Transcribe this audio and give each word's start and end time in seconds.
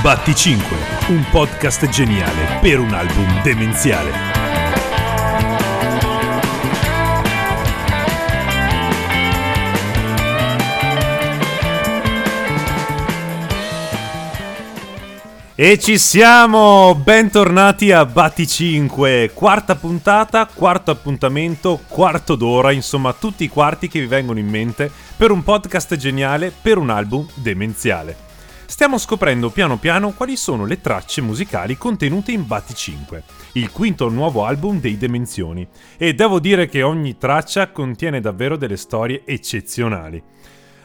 Batti 0.00 0.34
5, 0.34 0.76
un 1.10 1.24
podcast 1.30 1.88
geniale 1.88 2.58
per 2.60 2.80
un 2.80 2.92
album 2.92 3.42
demenziale. 3.42 4.10
E 15.54 15.78
ci 15.78 15.96
siamo! 15.96 16.96
Bentornati 16.96 17.92
a 17.92 18.04
Batti 18.04 18.48
5, 18.48 19.30
quarta 19.32 19.76
puntata, 19.76 20.48
quarto 20.52 20.90
appuntamento, 20.90 21.78
quarto 21.86 22.34
d'ora, 22.34 22.72
insomma 22.72 23.12
tutti 23.12 23.44
i 23.44 23.48
quarti 23.48 23.86
che 23.86 24.00
vi 24.00 24.06
vengono 24.06 24.40
in 24.40 24.48
mente 24.48 24.90
per 25.16 25.30
un 25.30 25.44
podcast 25.44 25.94
geniale 25.94 26.50
per 26.50 26.78
un 26.78 26.90
album 26.90 27.28
demenziale. 27.34 28.30
Stiamo 28.72 28.96
scoprendo 28.96 29.50
piano 29.50 29.76
piano 29.76 30.12
quali 30.12 30.34
sono 30.34 30.64
le 30.64 30.80
tracce 30.80 31.20
musicali 31.20 31.76
contenute 31.76 32.32
in 32.32 32.46
Batti 32.46 32.74
5, 32.74 33.22
il 33.52 33.70
quinto 33.70 34.08
nuovo 34.08 34.46
album 34.46 34.80
dei 34.80 34.96
Dimensioni, 34.96 35.68
e 35.98 36.14
devo 36.14 36.40
dire 36.40 36.66
che 36.68 36.82
ogni 36.82 37.18
traccia 37.18 37.70
contiene 37.70 38.18
davvero 38.18 38.56
delle 38.56 38.78
storie 38.78 39.24
eccezionali. 39.26 40.20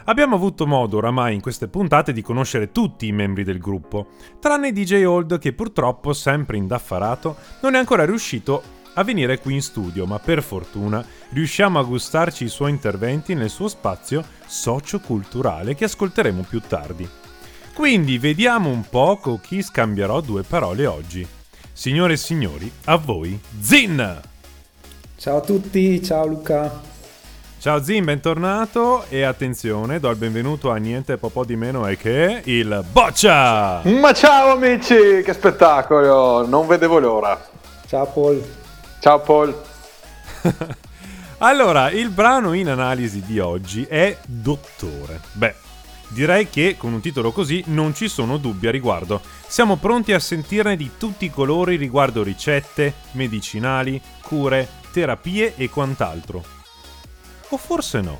Abbiamo 0.03 0.35
avuto 0.35 0.67
modo 0.67 0.97
oramai 0.97 1.33
in 1.33 1.39
queste 1.39 1.69
puntate 1.69 2.11
di 2.11 2.21
conoscere 2.21 2.73
tutti 2.73 3.07
i 3.07 3.13
membri 3.13 3.45
del 3.45 3.59
gruppo, 3.59 4.07
tranne 4.41 4.73
DJ 4.73 5.05
Old 5.05 5.39
che 5.39 5.53
purtroppo, 5.53 6.11
sempre 6.11 6.57
indaffarato, 6.57 7.37
non 7.61 7.75
è 7.75 7.77
ancora 7.77 8.05
riuscito 8.05 8.63
a 8.95 9.03
venire 9.05 9.39
qui 9.39 9.53
in 9.53 9.61
studio, 9.61 10.05
ma 10.05 10.19
per 10.19 10.43
fortuna 10.43 11.03
riusciamo 11.29 11.79
a 11.79 11.83
gustarci 11.83 12.43
i 12.43 12.49
suoi 12.49 12.71
interventi 12.71 13.33
nel 13.33 13.49
suo 13.49 13.69
spazio 13.69 14.25
socioculturale 14.45 15.73
che 15.73 15.85
ascolteremo 15.85 16.41
più 16.49 16.59
tardi. 16.59 17.09
Quindi 17.77 18.17
vediamo 18.17 18.69
un 18.69 18.89
po' 18.89 19.17
con 19.17 19.39
chi 19.39 19.61
scambierò 19.61 20.19
due 20.21 20.41
parole 20.41 20.87
oggi. 20.87 21.25
Signore 21.71 22.13
e 22.13 22.17
signori, 22.17 22.71
a 22.85 22.95
voi 22.95 23.39
Zin! 23.61 24.19
Ciao 25.15 25.37
a 25.37 25.41
tutti, 25.41 26.03
ciao 26.03 26.25
Luca. 26.25 26.81
Ciao 27.59 27.83
Zin, 27.83 28.03
bentornato 28.03 29.05
e 29.09 29.21
attenzione, 29.21 29.99
do 29.99 30.09
il 30.09 30.17
benvenuto 30.17 30.71
a 30.71 30.77
niente 30.77 31.17
po' 31.17 31.45
di 31.45 31.55
meno 31.55 31.85
è 31.85 31.95
che 31.97 32.41
il 32.45 32.83
Boccia! 32.91 33.83
Ma 33.83 34.11
ciao 34.11 34.53
amici, 34.53 35.21
che 35.23 35.33
spettacolo, 35.33 36.47
non 36.47 36.65
vedevo 36.65 36.97
l'ora. 36.97 37.39
Ciao 37.85 38.07
Paul. 38.07 38.43
Ciao 38.99 39.19
Paul. 39.19 39.55
allora, 41.37 41.91
il 41.91 42.09
brano 42.09 42.53
in 42.53 42.69
analisi 42.69 43.21
di 43.23 43.37
oggi 43.37 43.83
è 43.83 44.17
Dottore. 44.25 45.21
Beh, 45.33 45.65
Direi 46.09 46.49
che 46.49 46.75
con 46.77 46.93
un 46.93 47.01
titolo 47.01 47.31
così 47.31 47.63
non 47.67 47.93
ci 47.93 48.07
sono 48.07 48.37
dubbi 48.37 48.67
a 48.67 48.71
riguardo. 48.71 49.21
Siamo 49.47 49.75
pronti 49.75 50.13
a 50.13 50.19
sentirne 50.19 50.75
di 50.75 50.91
tutti 50.97 51.25
i 51.25 51.29
colori 51.29 51.75
riguardo 51.75 52.23
ricette, 52.23 52.93
medicinali, 53.11 54.01
cure, 54.21 54.67
terapie 54.91 55.55
e 55.55 55.69
quant'altro. 55.69 56.43
O 57.49 57.57
forse 57.57 58.01
no. 58.01 58.19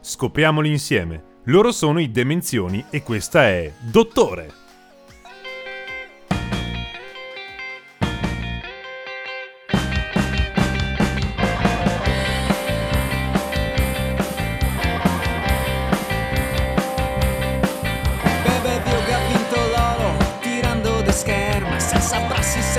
Scopriamoli 0.00 0.70
insieme. 0.70 1.36
Loro 1.44 1.72
sono 1.72 1.98
i 1.98 2.10
Demenzioni 2.10 2.84
e 2.90 3.02
questa 3.02 3.44
è 3.44 3.72
Dottore. 3.78 4.67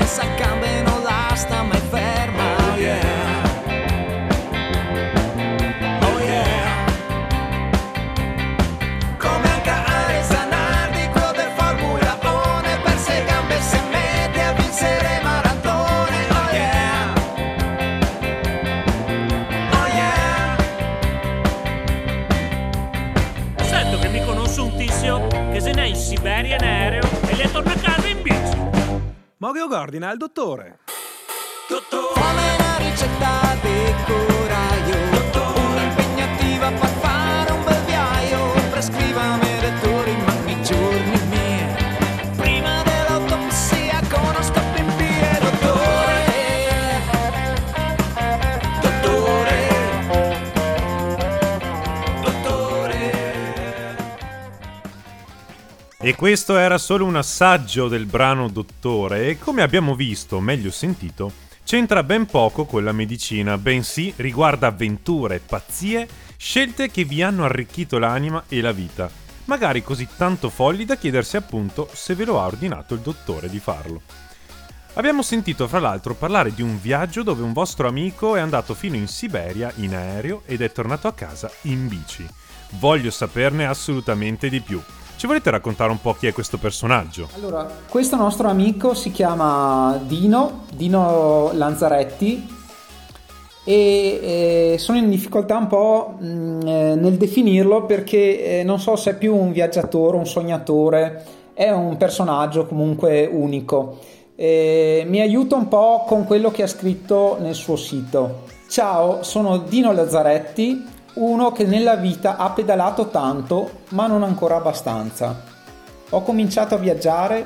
essa 0.01 0.25
cama. 0.37 0.58
Ordina 29.71 30.09
al 30.09 30.17
dottore. 30.17 30.79
Dottore, 31.67 32.19
fammi 32.19 32.55
una 32.57 32.77
ricetta 32.77 33.55
di 33.61 33.93
coraggio. 34.05 34.97
Dottore, 35.11 35.59
un'impegnativa 35.59 36.71
per 36.71 36.89
fare 37.01 37.51
un 37.51 37.63
bel 37.63 37.83
viaggio. 37.85 38.69
Prescrivami 38.71 39.59
lettori, 39.61 40.28
E 56.09 56.15
questo 56.15 56.57
era 56.57 56.79
solo 56.79 57.05
un 57.05 57.17
assaggio 57.17 57.87
del 57.87 58.07
brano 58.07 58.49
Dottore 58.49 59.27
e 59.27 59.37
come 59.37 59.61
abbiamo 59.61 59.93
visto, 59.93 60.37
o 60.37 60.39
meglio 60.39 60.71
sentito, 60.71 61.31
c'entra 61.63 62.01
ben 62.01 62.25
poco 62.25 62.65
con 62.65 62.83
la 62.83 62.91
medicina, 62.91 63.59
bensì 63.59 64.11
riguarda 64.15 64.65
avventure, 64.65 65.37
pazzie, 65.37 66.07
scelte 66.35 66.89
che 66.89 67.03
vi 67.03 67.21
hanno 67.21 67.45
arricchito 67.45 67.99
l'anima 67.99 68.45
e 68.47 68.59
la 68.59 68.71
vita, 68.71 69.07
magari 69.45 69.83
così 69.83 70.07
tanto 70.17 70.49
folli 70.49 70.83
da 70.83 70.97
chiedersi 70.97 71.37
appunto 71.37 71.87
se 71.93 72.15
ve 72.15 72.25
lo 72.25 72.41
ha 72.41 72.47
ordinato 72.47 72.95
il 72.95 73.01
dottore 73.01 73.47
di 73.47 73.59
farlo. 73.59 74.01
Abbiamo 74.93 75.21
sentito 75.21 75.67
fra 75.67 75.77
l'altro 75.77 76.15
parlare 76.15 76.55
di 76.55 76.63
un 76.63 76.81
viaggio 76.81 77.21
dove 77.21 77.43
un 77.43 77.53
vostro 77.53 77.87
amico 77.87 78.35
è 78.35 78.39
andato 78.39 78.73
fino 78.73 78.95
in 78.95 79.07
Siberia 79.07 79.71
in 79.75 79.93
aereo 79.93 80.41
ed 80.47 80.63
è 80.63 80.71
tornato 80.71 81.07
a 81.07 81.13
casa 81.13 81.51
in 81.65 81.87
bici. 81.87 82.27
Voglio 82.79 83.11
saperne 83.11 83.67
assolutamente 83.67 84.49
di 84.49 84.59
più. 84.59 84.81
Ci 85.19 85.27
volete 85.27 85.49
raccontare 85.49 85.91
un 85.91 85.99
po' 85.99 86.13
chi 86.13 86.27
è 86.27 86.31
questo 86.31 86.57
personaggio? 86.57 87.27
Allora, 87.35 87.69
questo 87.89 88.15
nostro 88.15 88.47
amico 88.47 88.93
si 88.93 89.11
chiama 89.11 89.99
Dino, 90.07 90.63
Dino 90.73 91.51
Lanzaretti, 91.55 92.47
e 93.65 94.71
eh, 94.73 94.77
sono 94.77 94.97
in 94.97 95.09
difficoltà 95.09 95.57
un 95.57 95.67
po' 95.67 96.15
mh, 96.17 96.25
mm, 96.25 96.61
eh, 96.61 96.95
nel 96.95 97.17
definirlo 97.17 97.85
perché 97.85 98.59
eh, 98.59 98.63
non 98.63 98.79
so 98.79 98.95
se 98.95 99.09
è 99.09 99.17
più 99.17 99.35
un 99.35 99.51
viaggiatore, 99.51 100.15
un 100.15 100.25
sognatore, 100.25 101.25
è 101.53 101.69
un 101.69 101.97
personaggio 101.97 102.65
comunque 102.65 103.25
unico. 103.29 103.99
mi 104.37 105.19
aiuta 105.19 105.57
un 105.57 105.67
po' 105.67 106.05
con 106.07 106.23
quello 106.23 106.49
che 106.49 106.63
ha 106.63 106.67
scritto 106.67 107.35
nel 107.41 107.55
suo 107.55 107.75
sito. 107.75 108.43
Ciao, 108.69 109.21
sono 109.23 109.57
Dino 109.57 109.91
Lazzaretti, 109.91 110.81
uno 111.13 111.51
che 111.51 111.65
nella 111.65 111.95
vita 111.95 112.37
ha 112.37 112.51
pedalato 112.51 113.09
tanto 113.09 113.81
ma 113.89 114.07
non 114.07 114.23
ancora 114.23 114.57
abbastanza. 114.57 115.43
Ho 116.11 116.21
cominciato 116.21 116.75
a 116.75 116.77
viaggiare 116.79 117.45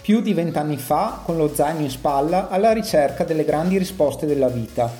più 0.00 0.20
di 0.20 0.32
vent'anni 0.32 0.76
fa 0.76 1.20
con 1.24 1.36
lo 1.36 1.54
zaino 1.54 1.80
in 1.80 1.90
spalla 1.90 2.48
alla 2.48 2.72
ricerca 2.72 3.24
delle 3.24 3.44
grandi 3.44 3.78
risposte 3.78 4.26
della 4.26 4.48
vita. 4.48 4.90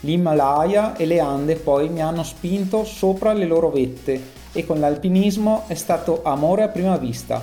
L'Himalaya 0.00 0.96
e 0.96 1.06
le 1.06 1.20
Ande 1.20 1.56
poi 1.56 1.88
mi 1.88 2.00
hanno 2.00 2.22
spinto 2.22 2.84
sopra 2.84 3.32
le 3.32 3.46
loro 3.46 3.70
vette 3.70 4.36
e 4.52 4.64
con 4.64 4.80
l'alpinismo 4.80 5.64
è 5.66 5.74
stato 5.74 6.22
amore 6.24 6.62
a 6.62 6.68
prima 6.68 6.96
vista, 6.96 7.42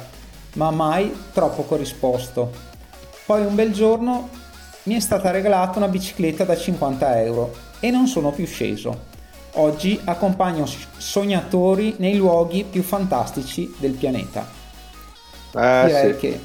ma 0.53 0.71
mai 0.71 1.13
troppo 1.33 1.63
corrisposto. 1.63 2.51
Poi 3.25 3.45
un 3.45 3.55
bel 3.55 3.71
giorno 3.71 4.29
mi 4.83 4.95
è 4.95 4.99
stata 4.99 5.31
regalata 5.31 5.77
una 5.77 5.87
bicicletta 5.87 6.43
da 6.43 6.55
50 6.55 7.21
euro 7.21 7.53
e 7.79 7.91
non 7.91 8.07
sono 8.07 8.31
più 8.31 8.45
sceso. 8.45 9.13
Oggi 9.57 9.99
accompagno 10.03 10.65
sognatori 10.97 11.95
nei 11.99 12.17
luoghi 12.17 12.65
più 12.69 12.83
fantastici 12.83 13.73
del 13.77 13.93
pianeta. 13.93 14.45
Eh, 15.55 15.83
Direi 15.85 16.13
sì. 16.13 16.19
che 16.19 16.39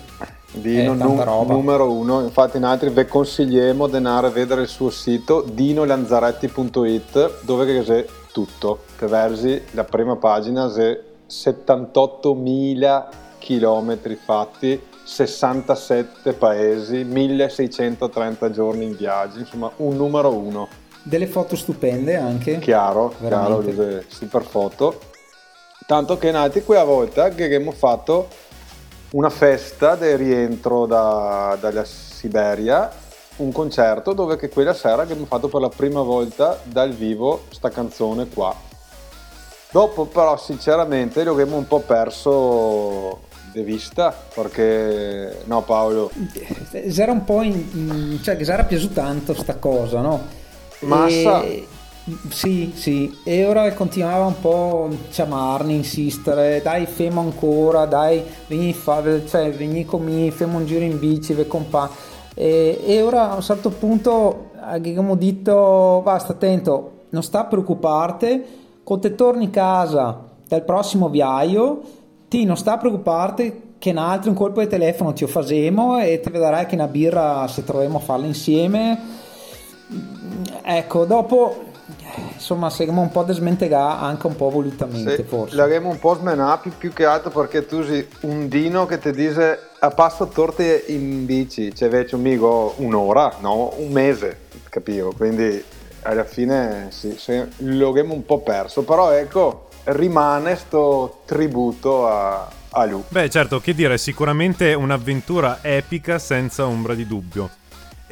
Dino 0.53 0.95
num- 0.95 1.47
numero 1.47 1.93
uno, 1.93 2.23
infatti 2.23 2.57
in 2.57 2.65
altri 2.65 2.91
vi 2.91 3.07
consigliamo 3.07 3.87
di 3.87 3.97
andare 3.97 4.27
a 4.27 4.31
vedere 4.31 4.63
il 4.63 4.69
suo 4.69 4.91
sito 4.91 5.43
dinolanzaretti.it 5.43 7.43
dove 7.43 7.83
c'è 7.83 8.05
tutto, 8.33 8.81
che 8.97 9.07
versi 9.07 9.63
la 9.73 9.85
prima 9.85 10.17
pagina 10.17 10.69
c'è 10.69 11.01
78.000 11.29 13.05
chilometri 13.39 14.17
fatti, 14.17 14.81
67 15.05 16.33
paesi, 16.33 17.05
1630 17.05 18.51
giorni 18.51 18.85
in 18.85 18.97
viaggio, 18.97 19.39
insomma 19.39 19.71
un 19.77 19.97
numero 19.97 20.35
uno 20.35 20.69
delle 21.03 21.27
foto 21.27 21.57
stupende 21.57 22.17
anche. 22.17 22.59
Chiaro, 22.59 23.15
Veramente. 23.19 23.75
chiaro, 23.75 24.03
super 24.09 24.43
foto. 24.43 25.01
Tanto 25.87 26.19
che 26.19 26.31
nati 26.31 26.63
qui 26.63 26.77
a 26.77 26.85
volta 26.85 27.31
che 27.31 27.45
abbiamo 27.45 27.73
fatto 27.73 28.29
una 29.13 29.31
festa 29.31 29.97
del 29.97 30.19
rientro 30.19 30.87
da, 30.87 31.57
dalla 31.61 31.85
Siberia, 31.85 32.91
un 33.37 33.51
concerto 33.51 34.13
dove 34.13 34.37
che 34.37 34.49
quella 34.49 34.75
sera 34.75 35.03
abbiamo 35.03 35.25
fatto 35.25 35.49
per 35.49 35.61
la 35.61 35.69
prima 35.69 36.03
volta 36.03 36.61
dal 36.63 36.93
vivo 36.93 37.45
sta 37.51 37.71
canzone 37.71 38.29
qua. 38.29 38.55
Dopo 39.73 40.05
però 40.07 40.37
sinceramente 40.37 41.25
lo 41.25 41.33
abbiamo 41.33 41.57
un 41.57 41.67
po' 41.67 41.81
perso 41.81 43.29
di 43.53 43.63
vista 43.63 44.15
perché 44.33 45.43
no 45.45 45.63
Paolo 45.63 46.11
era 46.71 47.11
un 47.11 47.25
po' 47.25 47.43
in, 47.43 48.21
cioè 48.23 48.37
che 48.37 48.45
era 48.45 48.63
piaciuto 48.63 48.95
tanto 48.95 49.35
sta 49.35 49.57
cosa 49.57 50.01
no 50.01 50.40
massa? 50.81 51.43
E, 51.43 51.67
sì 52.29 52.73
sì. 52.75 53.19
E 53.25 53.45
ora 53.47 53.73
continuava 53.75 54.25
un 54.25 54.41
po' 54.41 54.89
a 54.91 54.95
chiamarmi 55.11 55.75
insistere 55.75 56.61
dai 56.63 56.87
femo 56.87 57.21
ancora 57.21 57.85
dai 57.85 58.23
vieni, 58.47 58.73
fa, 58.73 59.03
cioè, 59.27 59.51
vieni 59.53 59.85
con 59.85 60.03
me 60.03 60.31
femo 60.31 60.59
un 60.59 60.67
giro 60.67 60.85
in 60.85 60.99
bici 60.99 61.35
ve 61.35 61.47
compa 61.47 61.91
e, 62.35 62.81
e 62.85 63.03
ora 63.03 63.31
a 63.31 63.35
un 63.35 63.43
certo 63.43 63.71
punto 63.71 64.51
abbiamo 64.61 65.15
detto 65.17 66.01
basta 66.03 66.33
attento 66.33 66.93
non 67.11 67.23
sta 67.23 67.41
a 67.41 67.45
preoccuparti 67.45 68.45
quando 68.83 69.09
te 69.09 69.15
torni 69.15 69.47
a 69.47 69.51
casa 69.51 70.25
dal 70.49 70.65
prossimo 70.65 71.09
viaio 71.09 71.81
ti 72.29 72.45
non 72.45 72.57
sta 72.57 72.75
a 72.75 72.79
preoccuparti 72.79 73.69
che 73.79 73.91
un 73.91 73.99
altro 73.99 74.31
un 74.31 74.37
colpo 74.37 74.61
di 74.61 74.69
telefono 74.69 75.13
ti 75.13 75.27
facciamo 75.27 76.01
e 76.01 76.21
ti 76.21 76.31
vedrai 76.31 76.67
che 76.67 76.75
una 76.75 76.87
birra 76.87 77.47
se 77.47 77.65
troviamo 77.65 77.99
a 77.99 78.01
farla 78.01 78.27
insieme 78.27 79.20
ecco 80.63 81.05
dopo 81.05 81.65
insomma 82.35 82.71
seguiamo 82.71 83.01
un 83.01 83.11
po' 83.11 83.23
da 83.23 83.33
smentegare 83.33 84.05
anche 84.05 84.27
un 84.27 84.37
po' 84.37 84.51
volutamente 84.51 85.17
sì, 85.17 85.23
forse 85.23 85.57
l'avremo 85.57 85.89
un 85.89 85.99
po' 85.99 86.15
smenato 86.15 86.63
più, 86.63 86.73
più 86.77 86.93
che 86.93 87.05
altro 87.05 87.31
perché 87.31 87.67
tu 87.67 87.83
sei 87.83 88.07
un 88.23 88.49
dino 88.49 88.87
che 88.87 88.99
ti 88.99 89.11
dice 89.13 89.59
a 89.79 89.91
passo 89.91 90.29
torte 90.29 90.85
in 90.89 91.27
bici 91.27 91.75
cioè 91.75 91.89
invece 91.89 92.15
un 92.15 92.23
migo 92.23 92.75
un'ora 92.79 93.37
no 93.41 93.75
un 93.77 93.91
mese 93.91 94.47
capivo 94.69 95.13
quindi 95.13 95.63
alla 96.03 96.25
fine 96.25 96.89
sì, 96.91 97.17
lo 97.59 97.89
abbiamo 97.89 98.15
un 98.15 98.25
po' 98.25 98.41
perso 98.41 98.83
però 98.83 99.11
ecco 99.13 99.69
rimane 99.85 100.57
sto 100.57 101.23
tributo 101.25 102.07
a, 102.07 102.49
a 102.71 102.85
Lu. 102.85 103.05
Beh, 103.09 103.31
certo, 103.31 103.61
che 103.61 103.75
dire, 103.75 103.99
sicuramente 103.99 104.75
un'avventura 104.75 105.61
epica 105.63 106.19
senza 106.19 106.67
ombra 106.67 106.95
di 106.95 107.07
dubbio. 107.07 107.51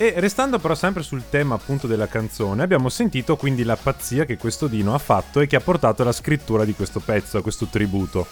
E 0.01 0.15
restando 0.19 0.61
però 0.61 0.77
sempre 0.77 1.03
sul 1.03 1.29
tema 1.29 1.57
appunto 1.57 1.89
della 1.89 2.07
canzone, 2.07 2.63
abbiamo 2.63 2.89
sentito 2.89 3.35
quindi 3.35 3.65
la 3.65 3.75
pazzia 3.75 4.25
che 4.25 4.37
questo 4.37 4.69
Dino 4.69 4.95
ha 4.95 4.99
fatto 4.99 5.41
e 5.41 5.49
che 5.49 5.57
ha 5.57 5.61
portato 5.61 6.03
alla 6.03 6.13
scrittura 6.13 6.65
di 6.65 6.73
questo 6.73 7.01
pezzo, 7.05 7.39
a 7.39 7.43
questo 7.43 7.67
tributo. 7.67 8.25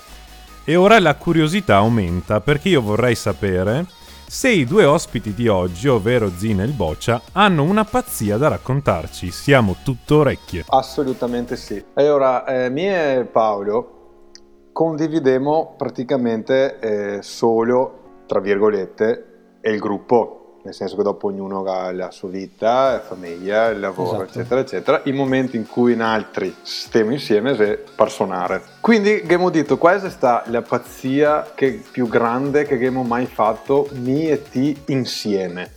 E 0.64 0.76
ora 0.76 1.00
la 1.00 1.16
curiosità 1.16 1.74
aumenta 1.74 2.40
perché 2.40 2.68
io 2.68 2.80
vorrei 2.80 3.16
sapere 3.16 3.84
se 4.28 4.48
i 4.48 4.64
due 4.64 4.84
ospiti 4.84 5.34
di 5.34 5.48
oggi, 5.48 5.88
ovvero 5.88 6.30
Zina 6.36 6.62
e 6.62 6.66
il 6.66 6.72
Boccia, 6.72 7.20
hanno 7.32 7.64
una 7.64 7.84
pazzia 7.84 8.36
da 8.36 8.46
raccontarci. 8.46 9.32
Siamo 9.32 9.74
tutto 9.82 10.18
orecchie. 10.18 10.66
Assolutamente 10.68 11.56
sì. 11.56 11.84
Allora, 11.94 12.44
eh, 12.44 12.70
me 12.70 13.16
e 13.16 13.24
Paolo 13.24 14.30
condividemo 14.72 15.74
praticamente 15.76 16.78
eh, 16.78 17.22
solo, 17.22 18.22
tra 18.26 18.38
virgolette, 18.38 19.58
il 19.62 19.78
gruppo 19.80 20.45
nel 20.66 20.74
senso 20.74 20.96
che 20.96 21.04
dopo 21.04 21.28
ognuno 21.28 21.62
ha 21.64 21.92
la 21.92 22.10
sua 22.10 22.28
vita, 22.28 22.92
la 22.92 23.00
famiglia, 23.00 23.68
il 23.68 23.78
lavoro, 23.78 24.22
esatto. 24.22 24.38
eccetera, 24.40 24.60
eccetera, 24.60 25.00
i 25.04 25.12
momenti 25.12 25.56
in 25.56 25.66
cui 25.66 25.92
in 25.92 26.02
altri 26.02 26.54
stiamo 26.62 27.12
insieme 27.12 27.54
se 27.54 27.84
per 27.94 28.10
suonare. 28.10 28.62
Quindi 28.80 29.12
abbiamo 29.12 29.48
detto, 29.50 29.78
questa 29.78 30.08
è 30.08 30.10
stata 30.10 30.50
la 30.50 30.62
pazzia 30.62 31.52
che, 31.54 31.80
più 31.88 32.08
grande 32.08 32.64
che 32.64 32.74
abbiamo 32.74 33.04
mai 33.04 33.26
fatto, 33.26 33.88
mi 33.92 34.28
e 34.28 34.42
ti 34.42 34.76
insieme. 34.86 35.72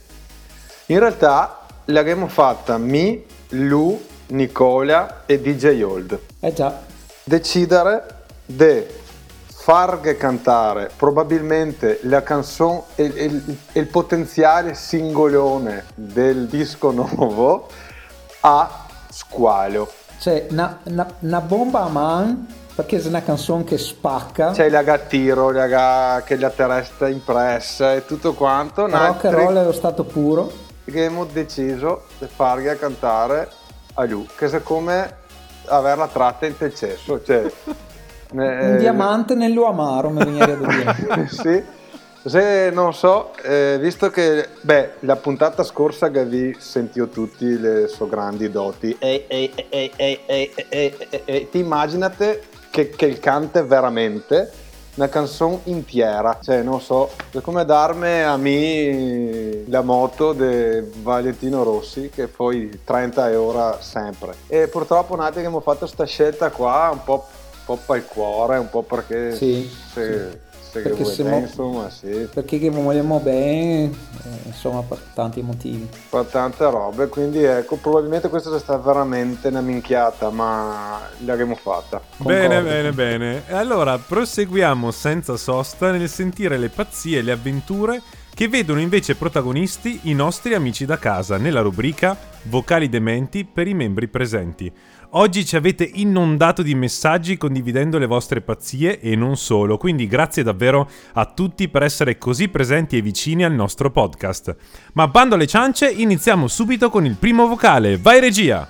In 0.86 0.98
realtà 0.98 1.66
l'abbiamo 1.84 2.26
fatta 2.26 2.76
mi, 2.76 3.24
Lu, 3.50 4.00
Nicola 4.28 5.22
e 5.24 5.40
DJ 5.40 5.82
Old. 5.82 6.18
Eh 6.40 6.52
già. 6.52 6.82
Decidere 7.22 8.18
di 8.44 8.84
farghe 9.62 10.16
cantare 10.16 10.90
probabilmente 10.96 12.00
la 12.04 12.22
canzone 12.22 12.84
e 12.94 13.04
il, 13.04 13.56
il, 13.72 13.86
potenziale 13.88 14.72
singolone 14.72 15.84
del 15.94 16.46
disco 16.46 16.90
nuovo 16.92 17.68
a 18.40 18.86
squalo. 19.10 19.92
Cioè, 20.18 20.46
una 20.48 21.40
bomba 21.42 21.82
a 21.82 21.88
man 21.88 22.46
perché 22.74 23.02
è 23.02 23.06
una 23.06 23.22
canzone 23.22 23.64
che 23.64 23.76
spacca. 23.76 24.52
C'è 24.52 24.70
la 24.70 24.82
gattiro, 24.82 25.50
la 25.50 26.22
che 26.24 26.36
la 26.36 26.50
terrestre 26.50 27.10
impressa 27.10 27.92
e 27.94 28.06
tutto 28.06 28.32
quanto. 28.32 28.86
Rock 28.86 29.26
and 29.26 29.34
roll 29.34 29.56
è 29.58 29.64
lo 29.64 29.72
stato 29.72 30.04
puro. 30.04 30.50
Che 30.84 30.90
abbiamo 30.90 31.26
deciso 31.26 32.04
di 32.18 32.26
fargli 32.34 32.74
cantare 32.78 33.50
a 33.94 34.04
lui, 34.06 34.26
che 34.34 34.46
è 34.46 34.62
come 34.62 35.18
averla 35.66 36.08
tratta 36.08 36.46
in 36.46 36.56
te 36.56 36.74
cesso, 36.74 37.22
cioè 37.22 37.50
un 38.32 38.40
eh, 38.40 38.76
diamante 38.78 39.34
nello 39.34 39.66
amaro, 39.66 40.10
mi 40.10 40.24
viene 40.24 40.58
da 40.58 40.66
dire. 40.66 41.28
sì. 41.30 41.78
Se 42.22 42.68
non 42.70 42.92
so, 42.92 43.32
eh, 43.42 43.78
visto 43.80 44.10
che 44.10 44.48
beh, 44.60 44.90
la 45.00 45.16
puntata 45.16 45.64
scorsa 45.64 46.10
che 46.10 46.26
vi 46.26 46.54
sentito 46.58 47.08
tutti 47.08 47.58
le 47.58 47.88
sue 47.88 48.10
grandi 48.10 48.50
doti, 48.50 48.94
e, 48.98 49.24
e, 49.26 49.50
e, 51.24 51.48
ti 51.50 51.58
immaginate 51.58 52.42
che, 52.70 52.90
che 52.90 53.06
il 53.06 53.20
cante 53.20 53.62
veramente 53.62 54.52
una 54.96 55.08
canzone 55.08 55.60
intera, 55.64 56.38
cioè 56.42 56.62
non 56.62 56.80
so, 56.80 57.10
è 57.30 57.40
come 57.40 57.64
darmi 57.64 58.22
a 58.22 58.36
me 58.36 59.64
la 59.68 59.80
moto 59.80 60.34
di 60.34 60.82
Valentino 61.00 61.62
Rossi 61.62 62.10
che 62.14 62.26
poi 62.26 62.80
30 62.84 63.30
euro 63.30 63.78
sempre. 63.80 64.34
E 64.46 64.68
purtroppo 64.68 65.14
un 65.14 65.20
attimo 65.20 65.40
che 65.40 65.46
abbiamo 65.46 65.60
fatto 65.60 65.86
questa 65.86 66.04
scelta 66.04 66.50
qua 66.50 66.90
un 66.92 67.02
po' 67.02 67.26
po' 67.70 67.78
per 67.86 67.96
il 67.98 68.04
cuore, 68.04 68.58
un 68.58 68.68
po' 68.68 68.82
perché 68.82 69.34
sì, 69.34 69.70
se, 69.92 70.30
sì. 70.60 70.70
se 70.70 70.80
perché 70.80 71.04
siamo, 71.04 71.30
bene, 71.30 71.46
insomma, 71.46 71.90
sì. 71.90 72.28
Perché 72.32 72.58
che 72.58 72.70
vogliamo 72.70 73.20
bene, 73.20 73.84
eh, 73.84 74.46
insomma, 74.46 74.82
per 74.82 74.98
tanti 75.14 75.40
motivi. 75.42 75.88
Per 76.08 76.24
tante 76.24 76.68
robe, 76.68 77.08
quindi 77.08 77.42
ecco, 77.44 77.76
probabilmente 77.76 78.28
questa 78.28 78.54
è 78.54 78.58
stata 78.58 78.78
veramente 78.78 79.48
una 79.48 79.60
minchiata, 79.60 80.30
ma 80.30 81.00
l'abbiamo 81.24 81.54
fatta. 81.54 82.00
Concordo. 82.16 82.48
Bene, 82.48 82.62
bene, 82.62 82.92
bene. 82.92 83.42
E 83.46 83.54
allora 83.54 83.98
proseguiamo 83.98 84.90
senza 84.90 85.36
sosta 85.36 85.92
nel 85.92 86.08
sentire 86.08 86.58
le 86.58 86.68
pazzie 86.70 87.18
e 87.18 87.22
le 87.22 87.32
avventure 87.32 88.02
che 88.34 88.48
vedono 88.48 88.80
invece 88.80 89.16
protagonisti 89.16 90.00
i 90.04 90.14
nostri 90.14 90.54
amici 90.54 90.86
da 90.86 90.98
casa 90.98 91.36
nella 91.36 91.60
rubrica 91.60 92.16
Vocali 92.44 92.88
dementi 92.88 93.44
per 93.44 93.68
i 93.68 93.74
membri 93.74 94.08
presenti. 94.08 94.72
Oggi 95.14 95.44
ci 95.44 95.56
avete 95.56 95.90
inondato 95.94 96.62
di 96.62 96.76
messaggi 96.76 97.36
condividendo 97.36 97.98
le 97.98 98.06
vostre 98.06 98.42
pazzie 98.42 99.00
e 99.00 99.16
non 99.16 99.36
solo, 99.36 99.76
quindi 99.76 100.06
grazie 100.06 100.44
davvero 100.44 100.88
a 101.14 101.26
tutti 101.26 101.68
per 101.68 101.82
essere 101.82 102.16
così 102.16 102.46
presenti 102.46 102.96
e 102.96 103.02
vicini 103.02 103.42
al 103.42 103.52
nostro 103.52 103.90
podcast. 103.90 104.54
Ma 104.92 105.08
bando 105.08 105.34
alle 105.34 105.48
ciance, 105.48 105.90
iniziamo 105.90 106.46
subito 106.46 106.90
con 106.90 107.06
il 107.06 107.16
primo 107.16 107.48
vocale. 107.48 107.98
Vai 107.98 108.20
regia! 108.20 108.68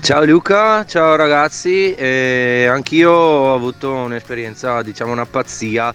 Ciao 0.00 0.24
Luca, 0.24 0.86
ciao 0.86 1.16
ragazzi, 1.16 1.92
eh, 1.94 2.68
anch'io 2.70 3.10
ho 3.10 3.54
avuto 3.54 3.92
un'esperienza, 3.92 4.82
diciamo 4.82 5.10
una 5.10 5.26
pazzia 5.26 5.92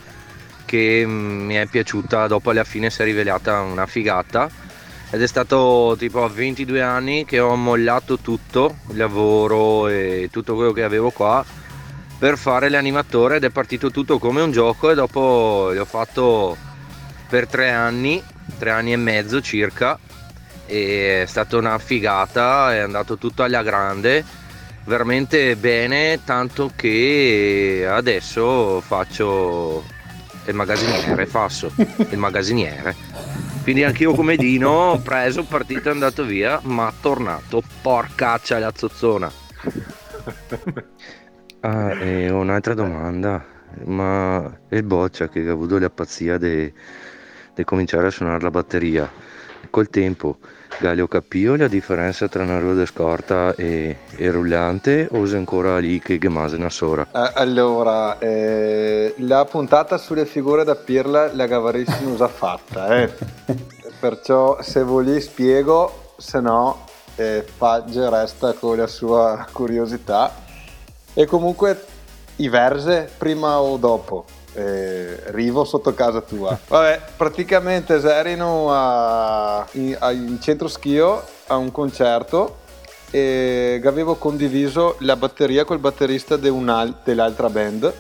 che 0.66 1.04
mm, 1.06 1.46
mi 1.46 1.56
è 1.56 1.66
piaciuta, 1.66 2.28
dopo 2.28 2.50
alla 2.50 2.66
fine 2.66 2.90
si 2.90 3.02
è 3.02 3.06
rivelata 3.06 3.62
una 3.62 3.86
figata 3.86 4.67
ed 5.10 5.22
è 5.22 5.28
stato 5.28 5.96
tipo 5.98 6.24
a 6.24 6.28
22 6.28 6.82
anni 6.82 7.26
che 7.26 7.40
ho 7.40 7.56
mollato 7.56 8.18
tutto, 8.20 8.78
il 8.90 8.98
lavoro 8.98 9.88
e 9.88 10.30
tutto 10.32 10.56
quello 10.56 10.74
che 10.74 10.84
avevo 10.84 11.12
qua 11.12 11.46
per 12.18 12.38
fare 12.38 12.70
l'animatore 12.70 13.38
ed 13.38 13.44
è 13.44 13.50
partito 13.50 13.92
tutto 13.92 14.18
come 14.18 14.42
un 14.42 14.52
gioco 14.52 14.90
e 14.90 14.96
dopo 14.96 15.72
l'ho 15.72 15.86
fatto 15.86 16.58
per 17.30 17.48
tre 17.48 17.70
anni, 17.70 18.22
tre 18.58 18.72
anni 18.72 18.94
e 18.94 18.98
mezzo 18.98 19.42
circa 19.42 20.00
e 20.66 21.22
è 21.22 21.26
stata 21.26 21.58
una 21.58 21.78
figata, 21.78 22.74
è 22.74 22.80
andato 22.80 23.18
tutto 23.18 23.44
alla 23.44 23.64
grande, 23.64 24.24
veramente 24.84 25.56
bene, 25.56 26.20
tanto 26.24 26.72
che 26.76 27.88
adesso 27.90 28.82
faccio 28.82 29.84
il 30.46 30.54
magazziniere, 30.54 31.26
Fasso, 31.26 31.72
il 31.76 32.18
magazziniere. 32.18 33.37
Quindi 33.68 33.84
anch'io 33.84 34.14
come 34.14 34.38
Dino 34.38 34.70
ho 34.70 34.98
preso, 35.00 35.44
partito 35.44 35.90
andato 35.90 36.24
via, 36.24 36.58
ma 36.64 36.90
tornato. 37.02 37.62
Porcaccia 37.82 38.60
la 38.60 38.72
zozzona. 38.74 39.30
Ah, 41.60 41.92
e 42.02 42.30
un'altra 42.30 42.74
domanda. 42.74 43.46
Ma 43.84 44.58
il 44.70 44.84
Boccia 44.84 45.28
che 45.28 45.46
ha 45.46 45.52
avuto 45.52 45.78
la 45.80 45.90
pazzia 45.90 46.38
di 46.38 46.72
cominciare 47.66 48.08
a 48.08 48.10
suonare 48.10 48.42
la 48.42 48.52
batteria, 48.52 49.12
col 49.70 49.90
tempo 49.90 50.38
Galio 50.80 51.08
capio 51.08 51.56
la 51.56 51.68
differenza 51.68 52.28
tra 52.28 52.44
una 52.44 52.60
ruota 52.60 52.86
scorta 52.86 53.56
e, 53.56 53.98
e 54.16 54.32
rullante 54.32 55.08
o 55.12 55.26
se 55.26 55.36
ancora 55.36 55.78
lì 55.80 56.00
che 56.00 56.20
gemase 56.20 56.56
una 56.56 56.70
sora? 56.70 57.08
Eh, 57.12 57.32
allora, 57.34 58.20
eh, 58.20 59.16
la 59.18 59.46
puntata 59.46 59.98
sulle 59.98 60.26
figure 60.26 60.64
da 60.64 60.76
pirla 60.76 61.34
la 61.34 61.48
gavarissimo 61.48 62.16
già 62.16 62.28
fatta, 62.28 63.02
eh. 63.02 63.12
perciò 64.00 64.62
se 64.62 64.84
voli 64.84 65.20
spiego, 65.20 66.14
se 66.18 66.40
no 66.40 66.86
eh, 67.16 67.44
Fagge 67.44 68.10
resta 68.10 68.54
con 68.54 68.78
la 68.78 68.88
sua 68.88 69.48
curiosità 69.52 70.34
e 71.14 71.26
comunque 71.26 71.84
i 72.38 72.50
verse 72.50 73.10
prima 73.18 73.60
o 73.60 73.78
dopo? 73.78 74.26
Eh, 74.58 75.32
Rivo 75.32 75.64
sotto 75.64 75.94
casa 75.94 76.22
tua. 76.22 76.58
Vabbè, 76.68 77.02
praticamente 77.16 77.94
erano 77.94 78.74
a, 78.74 79.66
in, 79.74 79.96
a, 80.00 80.12
in 80.12 80.40
centro 80.42 80.68
schio 80.68 81.24
a 81.48 81.56
un 81.56 81.72
concerto 81.72 82.66
e 83.12 83.80
avevo 83.86 84.16
condiviso 84.16 84.96
la 85.00 85.16
batteria 85.16 85.64
col 85.64 85.78
batterista 85.78 86.36
de 86.36 86.52
dell'altra 87.04 87.50
band 87.50 87.94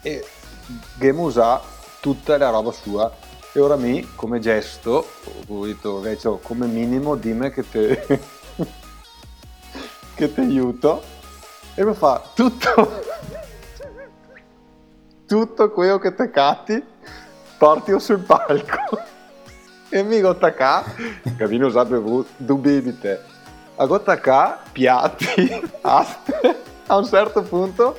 e 0.00 0.26
Game 0.96 1.20
usa 1.20 1.60
tutta 2.00 2.38
la 2.38 2.48
roba 2.48 2.72
sua. 2.72 3.12
E 3.54 3.60
ora 3.60 3.76
mi 3.76 4.08
come 4.14 4.40
gesto 4.40 5.06
ho 5.46 5.66
detto 5.66 5.96
invece 5.96 6.38
come 6.40 6.66
minimo 6.66 7.16
dimmi 7.16 7.50
che 7.50 7.68
te 7.68 8.06
che 10.14 10.32
ti 10.32 10.40
aiuto. 10.40 11.02
E 11.74 11.84
mi 11.84 11.94
fa 11.94 12.22
tutto 12.34 13.20
tutto 15.32 15.70
quello 15.70 15.98
che 15.98 16.14
te 16.14 16.30
catti 16.30 16.84
porti 17.56 17.98
sul 17.98 18.18
palco. 18.18 19.00
E 19.88 20.02
mi 20.02 20.20
gotta 20.20 20.52
che 20.52 21.46
vi 21.46 21.56
non 21.56 21.70
sapevo 21.70 22.26
dubbi 22.36 22.82
di 22.82 22.98
te. 22.98 23.18
A 23.76 23.86
gotta 23.86 24.60
piatti 24.72 25.70
aste. 25.80 26.62
A 26.86 26.96
un 26.96 27.06
certo 27.06 27.40
punto 27.44 27.98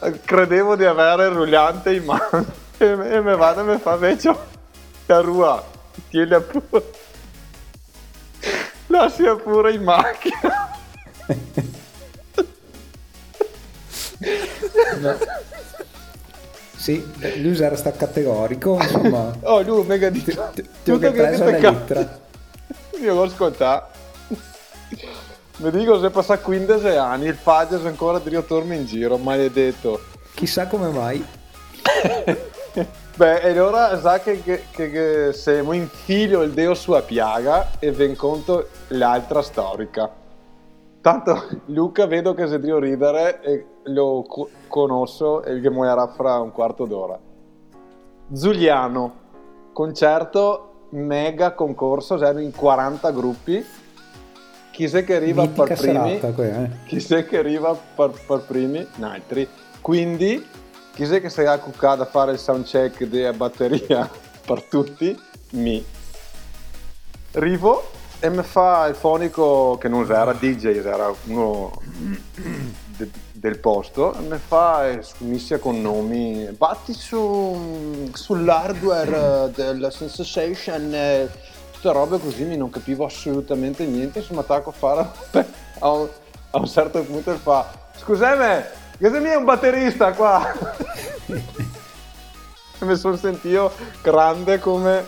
eh, 0.00 0.20
credevo 0.20 0.74
di 0.74 0.86
avere 0.86 1.26
il 1.26 1.32
rullante 1.32 1.92
in 1.92 2.04
mano 2.04 2.46
e, 2.78 2.86
e 2.86 3.20
mi 3.20 3.36
vado 3.36 3.60
e 3.60 3.64
mi 3.64 3.78
fa 3.78 3.92
invece 3.92 4.34
la 5.04 5.20
rua. 5.20 5.62
Tieni 6.08 6.40
pure. 6.40 6.82
Lascia 8.86 9.36
pure 9.36 9.72
in 9.72 9.82
macchina 9.82 10.78
sì, 16.80 17.06
lui 17.42 17.58
era 17.58 17.76
categorico, 17.76 18.78
insomma. 18.80 19.36
oh, 19.42 19.60
lui 19.60 19.84
mega 19.84 20.08
di 20.08 20.24
ti, 20.24 20.90
ho 20.90 20.98
preso 20.98 21.44
la 21.44 21.50
lettera. 21.58 22.18
Io 23.02 23.12
l'ho 23.12 23.24
ascoltato. 23.24 23.98
Mi 25.58 25.70
dico 25.72 26.00
se 26.00 26.08
passa 26.08 26.38
15 26.38 26.86
anni, 26.96 27.26
il 27.26 27.34
Fages 27.34 27.84
ancora 27.84 28.18
di 28.18 28.30
ritorno 28.30 28.72
in 28.72 28.86
giro, 28.86 29.18
maledetto. 29.18 30.00
Chissà 30.32 30.68
come 30.68 30.88
mai. 30.88 31.22
Beh, 33.14 33.40
e 33.40 33.50
allora 33.50 34.00
sa 34.00 34.20
che, 34.20 34.42
che, 34.42 34.64
che, 34.70 34.90
che 34.90 35.32
se 35.34 35.62
mi 35.62 35.76
infilio 35.76 36.40
il 36.40 36.52
deo 36.52 36.72
sua 36.72 37.02
piaga 37.02 37.72
e 37.78 37.92
ven 37.92 38.16
conto 38.16 38.68
l'altra 38.88 39.42
storica. 39.42 40.10
Tanto 41.02 41.46
Luca 41.66 42.06
vedo 42.06 42.32
che 42.32 42.46
se 42.46 42.58
dio 42.58 42.78
ridere 42.78 43.42
e 43.42 43.66
lo 43.92 44.26
conosco 44.68 45.42
e 45.42 45.60
che 45.60 45.70
muoierà 45.70 46.08
fra 46.08 46.38
un 46.38 46.52
quarto 46.52 46.84
d'ora. 46.84 47.18
Giuliano, 48.26 49.12
concerto 49.72 50.70
mega 50.90 51.52
concorso, 51.52 52.16
erano 52.16 52.40
in 52.40 52.52
40 52.52 53.10
gruppi. 53.10 53.64
Chi 54.70 54.88
sei 54.88 55.04
che 55.04 55.16
arriva 55.16 55.42
Mitica 55.42 55.64
per 55.64 55.78
primi? 55.78 56.18
Serata, 56.20 56.44
eh. 56.44 56.70
Chi 56.86 57.00
sei 57.00 57.26
che 57.26 57.38
arriva 57.38 57.74
per, 57.74 58.12
per 58.26 58.40
primi? 58.46 58.86
Altri. 59.00 59.48
Quindi, 59.80 60.46
chi 60.94 61.06
sei 61.06 61.20
che 61.20 61.28
sarà 61.28 61.58
cuccato 61.58 62.02
a 62.02 62.06
fare 62.06 62.32
il 62.32 62.38
soundcheck 62.38 63.04
della 63.04 63.32
batteria 63.32 64.08
per 64.46 64.62
tutti? 64.64 65.18
Mi. 65.50 65.84
Rivo 67.32 67.98
e 68.20 68.28
mi 68.28 68.42
fa 68.42 68.86
il 68.86 68.94
fonico 68.94 69.78
che 69.78 69.88
non 69.88 70.08
era 70.10 70.32
DJ, 70.32 70.84
era 70.84 71.12
uno 71.26 71.72
de, 73.00 73.10
del 73.32 73.58
posto, 73.58 74.14
mi 74.28 74.36
fa 74.36 75.02
scommissa 75.02 75.58
con 75.58 75.80
nomi, 75.80 76.48
batti 76.56 76.92
su, 76.92 78.08
sull'hardware 78.12 79.50
della 79.54 79.90
Sensation, 79.90 80.94
e 80.94 81.28
tutte 81.72 81.92
robe 81.92 82.18
così, 82.18 82.44
mi 82.44 82.56
non 82.56 82.68
capivo 82.68 83.04
assolutamente 83.06 83.84
niente, 83.86 84.18
insomma 84.18 84.42
attacco 84.42 84.70
a 84.70 84.72
fare, 84.72 85.08
a 85.78 85.90
un, 85.90 86.08
a 86.50 86.58
un 86.58 86.66
certo 86.66 87.02
punto 87.02 87.34
fa, 87.36 87.70
scusami, 87.96 88.62
che 88.98 89.10
sei 89.10 89.34
un 89.34 89.44
batterista 89.44 90.12
qua? 90.12 90.52
mi 92.80 92.96
sono 92.96 93.16
sentito 93.16 93.72
grande 94.02 94.58
come 94.58 95.04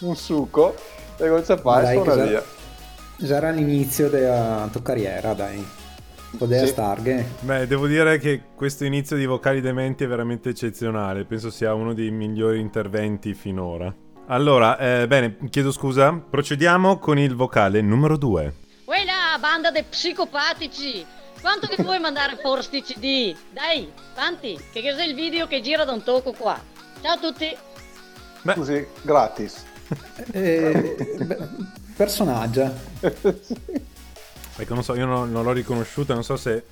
un 0.00 0.16
succo 0.16 0.74
e 1.16 1.44
suona 1.44 2.14
via. 2.24 2.42
Già 3.16 3.36
era 3.36 3.50
l'inizio 3.50 4.10
della 4.10 4.68
tua 4.70 4.82
carriera, 4.82 5.32
dai. 5.34 5.82
Un 6.34 6.40
po' 6.40 6.46
delle 6.46 6.66
sì. 6.66 6.72
starghe. 6.72 7.24
Beh, 7.42 7.68
devo 7.68 7.86
dire 7.86 8.18
che 8.18 8.42
questo 8.56 8.84
inizio 8.84 9.14
di 9.16 9.24
vocali 9.24 9.60
dementi 9.60 10.02
è 10.02 10.08
veramente 10.08 10.48
eccezionale. 10.48 11.24
Penso 11.24 11.48
sia 11.48 11.74
uno 11.74 11.94
dei 11.94 12.10
migliori 12.10 12.58
interventi 12.58 13.34
finora. 13.34 13.94
Allora, 14.26 14.76
eh, 14.78 15.06
bene, 15.06 15.36
chiedo 15.48 15.70
scusa. 15.70 16.12
Procediamo 16.12 16.98
con 16.98 17.20
il 17.20 17.36
vocale 17.36 17.80
numero 17.82 18.16
2. 18.16 18.54
Uè 18.86 19.04
là, 19.04 19.38
banda 19.38 19.70
dei 19.70 19.84
psicopatici! 19.84 21.06
Quanto 21.40 21.68
che 21.68 21.80
puoi 21.80 22.00
mandare 22.00 22.36
fuori 22.42 22.62
sti 22.62 22.82
CD? 22.82 23.36
Dai, 23.52 23.88
avanti, 24.16 24.58
che 24.72 24.82
cos'è 24.82 25.04
il 25.04 25.14
video 25.14 25.46
che 25.46 25.60
gira 25.60 25.84
da 25.84 25.92
un 25.92 26.02
tocco 26.02 26.32
qua. 26.32 26.60
Ciao 27.00 27.12
a 27.14 27.18
tutti! 27.18 27.56
Beh. 28.42 28.54
Scusi, 28.54 28.86
gratis. 29.02 29.64
eh, 30.32 30.96
personaggio. 31.94 32.72
Perché 34.56 34.72
non 34.72 34.84
so, 34.84 34.94
io 34.94 35.06
non, 35.06 35.30
non 35.32 35.44
l'ho 35.44 35.52
riconosciuta, 35.52 36.14
non 36.14 36.24
so 36.24 36.36
se... 36.36 36.62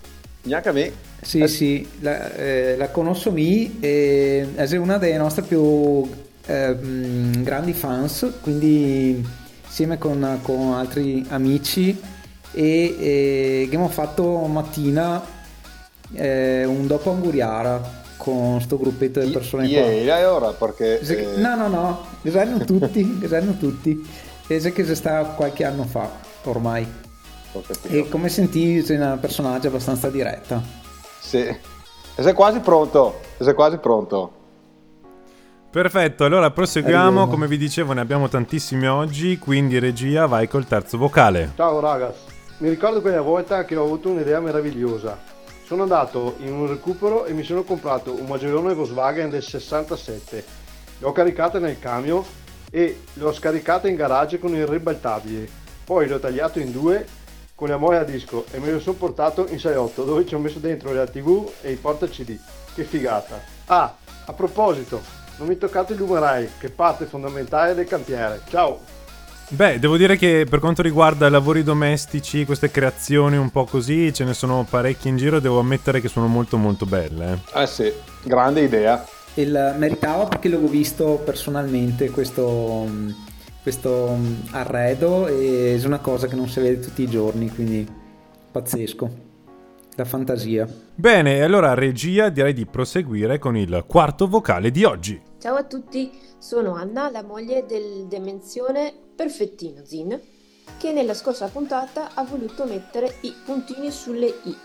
Neanche 0.42 0.68
a 0.68 0.72
me. 0.72 0.92
Sì, 1.20 1.40
eh. 1.40 1.48
sì, 1.48 1.88
la, 2.00 2.34
eh, 2.34 2.76
la 2.76 2.88
conosco 2.90 3.30
mi 3.30 3.78
e 3.80 4.48
è 4.54 4.76
una 4.76 4.98
delle 4.98 5.16
nostre 5.16 5.42
più 5.42 6.08
eh, 6.46 6.76
grandi 7.42 7.72
fans, 7.72 8.38
quindi 8.40 9.24
insieme 9.64 9.98
con, 9.98 10.40
con 10.42 10.74
altri 10.74 11.24
amici 11.28 11.98
e, 12.52 12.96
e 12.98 13.62
abbiamo 13.64 13.88
fatto 13.88 14.26
mattina 14.46 15.22
eh, 16.12 16.64
un 16.64 16.86
dopo 16.86 17.10
Anguriara 17.10 18.00
con 18.16 18.60
sto 18.60 18.78
gruppetto 18.78 19.20
di 19.20 19.30
persone 19.30 19.66
I, 19.66 19.72
qua. 19.72 19.90
Ieri 19.90 20.24
ora 20.24 20.52
perché... 20.52 21.00
Eh... 21.00 21.36
No, 21.36 21.56
no, 21.56 21.68
no, 21.68 22.06
erano 22.22 22.58
tutti, 22.64 23.18
erano 23.22 23.56
tutti. 23.56 24.08
E 24.46 24.72
che 24.72 24.84
si 24.84 24.94
sta 24.94 25.24
qualche 25.24 25.64
anno 25.64 25.84
fa, 25.84 26.10
ormai. 26.44 26.86
E 27.82 28.08
come 28.08 28.28
senti 28.28 28.82
sei 28.84 28.96
una 28.96 29.16
personaggio 29.16 29.68
abbastanza 29.68 30.08
diretta. 30.08 30.62
Sì. 31.20 31.38
E 31.40 32.22
sei 32.22 32.32
quasi 32.32 32.60
pronto, 32.60 33.20
sei 33.38 33.54
quasi 33.54 33.78
pronto. 33.78 34.40
Perfetto, 35.70 36.24
allora 36.24 36.50
proseguiamo, 36.50 37.28
come 37.28 37.46
vi 37.46 37.56
dicevo 37.56 37.94
ne 37.94 38.00
abbiamo 38.02 38.28
tantissimi 38.28 38.86
oggi, 38.86 39.38
quindi 39.38 39.78
regia 39.78 40.26
vai 40.26 40.46
col 40.46 40.66
terzo 40.66 40.98
vocale. 40.98 41.52
Ciao 41.56 41.80
ragazzi, 41.80 42.24
mi 42.58 42.68
ricordo 42.68 43.00
quella 43.00 43.22
volta 43.22 43.64
che 43.64 43.76
ho 43.76 43.84
avuto 43.84 44.10
un'idea 44.10 44.40
meravigliosa 44.40 45.32
sono 45.72 45.84
andato 45.84 46.36
in 46.40 46.52
un 46.52 46.66
recupero 46.66 47.24
e 47.24 47.32
mi 47.32 47.44
sono 47.44 47.62
comprato 47.62 48.12
un 48.12 48.26
Maggiorone 48.26 48.74
Volkswagen 48.74 49.30
del 49.30 49.42
67. 49.42 50.44
L'ho 50.98 51.12
caricata 51.12 51.58
nel 51.58 51.78
camion 51.78 52.22
e 52.70 53.00
l'ho 53.14 53.32
scaricata 53.32 53.88
in 53.88 53.96
garage 53.96 54.38
con 54.38 54.54
il 54.54 54.66
ribaltabile. 54.66 55.48
Poi 55.82 56.06
l'ho 56.06 56.18
tagliato 56.18 56.58
in 56.58 56.72
due 56.72 57.06
con 57.62 57.70
la 57.70 57.76
molla 57.76 58.00
a 58.00 58.04
disco 58.04 58.44
e 58.50 58.58
me 58.58 58.72
lo 58.72 58.80
sono 58.80 58.96
portato 58.96 59.46
in 59.48 59.54
6.8 59.54 60.04
dove 60.04 60.26
ci 60.26 60.34
ho 60.34 60.40
messo 60.40 60.58
dentro 60.58 60.92
la 60.92 61.06
tv 61.06 61.48
e 61.60 61.70
i 61.70 61.76
porta 61.76 62.08
CD. 62.08 62.36
Che 62.74 62.82
figata! 62.82 63.40
Ah, 63.66 63.94
a 64.24 64.32
proposito, 64.32 65.00
non 65.36 65.46
mi 65.46 65.56
toccate 65.56 65.92
il 65.92 66.00
numerai, 66.00 66.48
che 66.58 66.70
parte 66.70 67.04
fondamentale 67.04 67.76
del 67.76 67.86
cantiere. 67.86 68.40
Ciao! 68.48 68.80
Beh, 69.50 69.78
devo 69.78 69.96
dire 69.96 70.16
che 70.16 70.44
per 70.50 70.58
quanto 70.58 70.82
riguarda 70.82 71.30
lavori 71.30 71.62
domestici, 71.62 72.44
queste 72.44 72.68
creazioni 72.72 73.36
un 73.36 73.50
po' 73.50 73.64
così, 73.64 74.12
ce 74.12 74.24
ne 74.24 74.34
sono 74.34 74.66
parecchie 74.68 75.10
in 75.10 75.16
giro, 75.16 75.38
devo 75.38 75.60
ammettere 75.60 76.00
che 76.00 76.08
sono 76.08 76.26
molto 76.26 76.56
molto 76.56 76.84
belle. 76.84 77.42
Eh 77.54 77.68
sì, 77.68 77.92
grande 78.24 78.62
idea. 78.62 79.06
Il 79.34 79.76
meritava 79.78 80.26
perché 80.26 80.48
l'avevo 80.48 80.68
visto 80.68 81.22
personalmente 81.24 82.10
questo, 82.10 82.88
questo 83.62 84.18
arredo 84.50 85.28
e 85.28 85.78
è 85.80 85.86
una 85.86 86.00
cosa 86.00 86.26
che 86.26 86.34
non 86.34 86.48
si 86.48 86.60
vede 86.60 86.80
tutti 86.80 87.02
i 87.02 87.08
giorni, 87.08 87.48
quindi 87.48 87.88
pazzesco. 88.50 89.30
La 89.94 90.04
fantasia. 90.04 90.66
Bene, 90.94 91.42
allora 91.42 91.74
regia 91.74 92.30
direi 92.30 92.54
di 92.54 92.66
proseguire 92.66 93.38
con 93.38 93.56
il 93.56 93.84
quarto 93.86 94.26
vocale 94.26 94.70
di 94.70 94.84
oggi. 94.84 95.20
Ciao 95.38 95.54
a 95.54 95.64
tutti, 95.64 96.10
sono 96.38 96.74
Anna, 96.74 97.10
la 97.10 97.22
moglie 97.22 97.66
del 97.66 98.06
demenzione 98.08 98.92
Perfettino 99.14 99.84
Zin, 99.84 100.18
che 100.78 100.92
nella 100.92 101.14
scorsa 101.14 101.48
puntata 101.48 102.14
ha 102.14 102.24
voluto 102.24 102.64
mettere 102.64 103.16
i 103.20 103.34
puntini 103.44 103.90
sulle 103.90 104.26
i, 104.26 104.56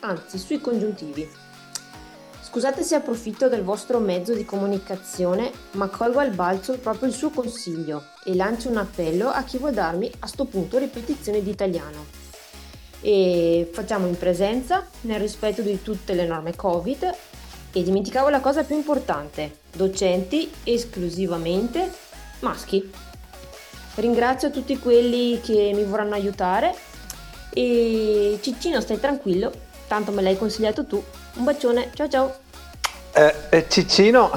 anzi 0.00 0.38
sui 0.38 0.60
congiuntivi. 0.60 1.28
Scusate 2.50 2.82
se 2.82 2.94
approfitto 2.94 3.50
del 3.50 3.62
vostro 3.62 3.98
mezzo 3.98 4.32
di 4.32 4.46
comunicazione, 4.46 5.52
ma 5.72 5.88
colgo 5.88 6.18
al 6.18 6.30
balzo 6.30 6.78
proprio 6.78 7.06
il 7.06 7.14
suo 7.14 7.28
consiglio 7.28 8.04
e 8.24 8.34
lancio 8.34 8.70
un 8.70 8.78
appello 8.78 9.28
a 9.28 9.42
chi 9.42 9.58
vuol 9.58 9.74
darmi 9.74 10.10
a 10.20 10.26
sto 10.26 10.46
punto 10.46 10.78
ripetizioni 10.78 11.42
di 11.42 11.50
italiano. 11.50 12.06
E 13.02 13.68
facciamo 13.70 14.06
in 14.06 14.16
presenza, 14.16 14.86
nel 15.02 15.20
rispetto 15.20 15.60
di 15.60 15.82
tutte 15.82 16.14
le 16.14 16.26
norme 16.26 16.56
Covid, 16.56 17.14
e 17.70 17.82
dimenticavo 17.82 18.30
la 18.30 18.40
cosa 18.40 18.64
più 18.64 18.76
importante, 18.76 19.58
docenti 19.70 20.50
esclusivamente 20.64 21.92
maschi. 22.40 22.90
Ringrazio 23.96 24.50
tutti 24.50 24.78
quelli 24.78 25.38
che 25.42 25.72
mi 25.74 25.84
vorranno 25.84 26.14
aiutare 26.14 26.74
e 27.52 28.38
Ciccino 28.40 28.80
stai 28.80 28.98
tranquillo, 28.98 29.52
tanto 29.86 30.12
me 30.12 30.22
l'hai 30.22 30.38
consigliato 30.38 30.86
tu. 30.86 31.04
Un 31.38 31.44
bacione, 31.44 31.90
ciao 31.94 32.08
ciao! 32.08 32.34
Eh, 33.12 33.32
eh 33.50 33.66
Ciccino, 33.68 34.28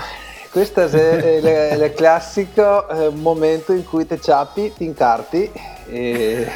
questo 0.51 0.81
è 0.81 1.81
il 1.83 1.93
classico 1.95 2.87
eh, 2.87 3.09
momento 3.09 3.73
in 3.73 3.83
cui 3.83 4.05
te 4.05 4.19
ciapi, 4.21 4.73
ti 4.77 4.83
incarti 4.83 5.51
e, 5.87 6.47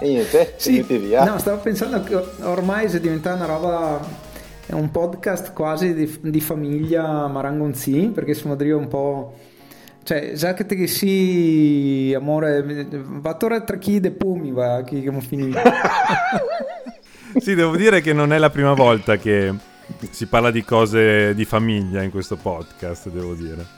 e 0.00 0.06
niente, 0.06 0.52
sì, 0.58 0.82
via. 0.82 1.24
No, 1.24 1.38
stavo 1.38 1.62
pensando 1.62 2.02
che 2.02 2.14
ormai 2.42 2.90
si 2.90 3.00
diventa 3.00 3.32
una 3.32 3.46
roba 3.46 3.98
è 4.66 4.74
un 4.74 4.90
podcast 4.90 5.54
quasi 5.54 5.94
di, 5.94 6.18
di 6.20 6.40
famiglia 6.42 7.26
Marangonzi, 7.26 8.10
perché 8.14 8.34
sono 8.34 8.54
Drio 8.54 8.76
un 8.76 8.88
po'... 8.88 9.34
Cioè, 10.02 10.32
già 10.32 10.52
che 10.52 10.66
te 10.66 10.86
sì, 10.86 12.12
amore, 12.14 12.86
va 12.90 13.36
ora 13.40 13.62
tra 13.62 13.78
chi 13.78 13.98
de 13.98 14.10
pumi 14.10 14.52
va, 14.52 14.82
chi 14.82 15.00
che 15.00 15.10
finito. 15.20 15.58
sì, 17.36 17.54
devo 17.54 17.76
dire 17.76 18.00
che 18.00 18.12
non 18.12 18.32
è 18.32 18.38
la 18.38 18.50
prima 18.50 18.72
volta 18.72 19.16
che 19.16 19.54
si 20.10 20.26
parla 20.26 20.50
di 20.50 20.64
cose 20.64 21.34
di 21.34 21.44
famiglia 21.44 22.02
in 22.02 22.10
questo 22.10 22.36
podcast, 22.36 23.08
devo 23.10 23.34
dire. 23.34 23.76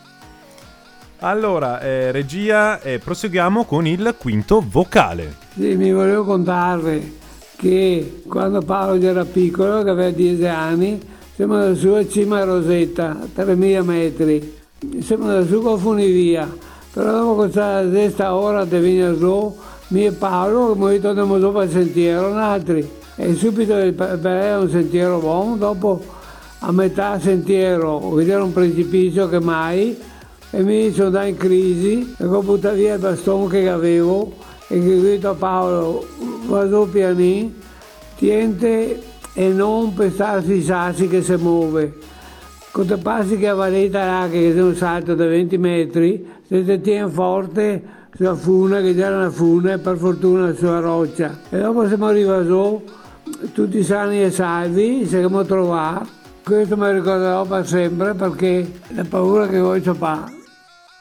Allora, 1.22 1.80
eh, 1.80 2.12
regia, 2.12 2.80
eh, 2.80 2.98
proseguiamo 2.98 3.64
con 3.64 3.86
il 3.86 4.14
quinto 4.18 4.64
vocale. 4.66 5.36
Sì, 5.54 5.76
mi 5.76 5.92
volevo 5.92 6.24
contarvi 6.24 7.18
che 7.56 8.22
quando 8.26 8.62
Paolo 8.62 9.02
era 9.04 9.26
piccolo, 9.26 9.82
che 9.82 9.90
aveva 9.90 10.10
10 10.10 10.46
anni, 10.46 10.98
siamo 11.34 11.58
da 11.58 11.74
su 11.74 11.88
a 11.88 12.08
cima 12.08 12.42
Rosetta, 12.44 13.18
3000 13.34 13.82
metri, 13.82 14.58
siamo 15.00 15.26
da 15.26 15.44
su 15.44 15.60
con 15.60 15.78
Funivia, 15.78 16.50
però 16.90 17.12
dopo 17.12 17.34
questa 17.34 17.90
sesta 17.90 18.34
ora 18.34 18.64
di 18.64 18.78
venire 18.78 19.14
su, 19.18 19.56
mio 19.88 20.08
e 20.08 20.12
Paolo, 20.12 20.74
noi 20.74 21.00
torniamo 21.00 21.38
su 21.38 21.52
per 21.52 21.64
il 21.64 21.70
sentiero, 21.70 22.34
altri, 22.34 22.88
e 23.20 23.34
subito 23.34 23.76
è 23.76 24.56
un 24.56 24.70
sentiero 24.70 25.18
buono, 25.18 25.56
dopo 25.56 26.02
a 26.60 26.72
metà 26.72 27.20
sentiero 27.20 27.98
vedere 28.10 28.40
un 28.40 28.52
precipizio 28.52 29.28
che 29.28 29.40
mai, 29.40 29.94
e 30.50 30.62
mi 30.62 30.90
sono 30.92 31.08
andato 31.08 31.26
in 31.26 31.36
crisi, 31.36 32.14
e 32.18 32.24
ho 32.24 32.40
buttato 32.42 32.76
via 32.76 32.94
il 32.94 33.00
bastone 33.00 33.48
che 33.48 33.68
avevo, 33.68 34.32
e 34.68 34.80
che 34.80 35.00
grido 35.00 35.30
a 35.30 35.34
Paolo, 35.34 36.06
vado 36.46 36.86
piani, 36.86 37.54
tiente 38.16 39.02
e 39.34 39.48
non 39.48 39.92
pesarsi 39.92 40.54
i 40.54 40.62
sassi 40.62 41.06
che 41.06 41.22
si 41.22 41.34
muove. 41.34 41.92
Quando 42.72 42.96
passi 42.98 43.36
che 43.36 43.48
a 43.48 43.54
Valeta 43.54 44.04
là, 44.04 44.28
che 44.30 44.54
è 44.54 44.62
un 44.62 44.74
salto 44.74 45.14
da 45.14 45.26
20 45.26 45.58
metri, 45.58 46.26
se 46.48 46.64
ti 46.64 46.80
tieni 46.80 47.10
forte 47.10 47.82
sulla 48.16 48.34
funa, 48.34 48.80
che 48.80 48.94
c'era 48.94 49.16
una 49.16 49.30
funa, 49.30 49.74
e 49.74 49.78
per 49.78 49.98
fortuna 49.98 50.54
sulla 50.54 50.80
roccia. 50.80 51.38
E 51.50 51.58
dopo 51.58 51.86
siamo 51.86 52.06
arrivati 52.06 52.46
su, 52.46 52.82
tutti 53.52 53.82
sani 53.82 54.22
e 54.22 54.30
salvi, 54.30 55.06
siamo 55.06 55.44
trovati. 55.44 56.08
Questo 56.42 56.76
mi 56.76 56.92
ricorderò 56.92 57.44
per 57.44 57.66
sempre 57.66 58.14
perché 58.14 58.80
la 58.88 59.04
paura 59.04 59.46
che 59.48 59.58
voi 59.58 59.80
c'ho 59.80 59.94
fa. 59.94 60.30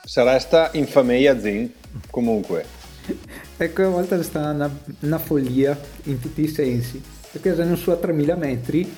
Se 0.04 0.24
resta 0.24 0.70
in 0.74 0.88
famiglia 0.88 1.40
Zin, 1.40 1.72
comunque. 2.10 2.78
ecco 3.58 3.84
a 3.84 3.90
volte 3.90 4.20
è 4.20 4.38
una, 4.38 4.70
una, 5.00 5.18
follia 5.18 5.80
in 6.04 6.20
tutti 6.20 6.44
i 6.44 6.48
sensi 6.48 7.02
perché 7.32 7.56
sono 7.56 7.76
su 7.76 7.90
a 7.90 7.96
3000 7.96 8.36
metri 8.36 8.96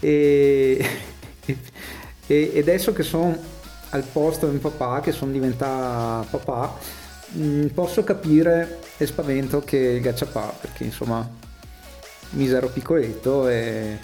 e, 0.00 0.86
e, 2.26 2.50
e 2.54 2.58
adesso 2.58 2.92
che 2.92 3.02
sono 3.02 3.36
al 3.90 4.02
posto 4.02 4.46
di 4.46 4.52
mio 4.52 4.60
papà 4.60 5.00
che 5.00 5.12
sono 5.12 5.32
diventato 5.32 6.38
papà 6.38 6.78
mm, 7.36 7.66
posso 7.68 8.04
capire 8.04 8.80
il 8.98 9.06
spavento 9.06 9.60
che 9.60 10.00
gacciapà 10.00 10.54
perché 10.60 10.84
insomma 10.84 11.46
misero 12.30 12.68
piccoletto 12.68 13.48
e... 13.48 13.98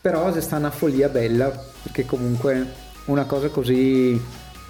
però 0.00 0.32
se 0.32 0.40
sta 0.40 0.56
una 0.56 0.70
follia 0.70 1.08
bella 1.08 1.50
perché 1.82 2.04
comunque 2.04 2.88
una 3.06 3.24
cosa 3.24 3.48
così 3.48 4.20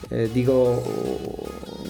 eh, 0.08 0.30
dico 0.32 0.82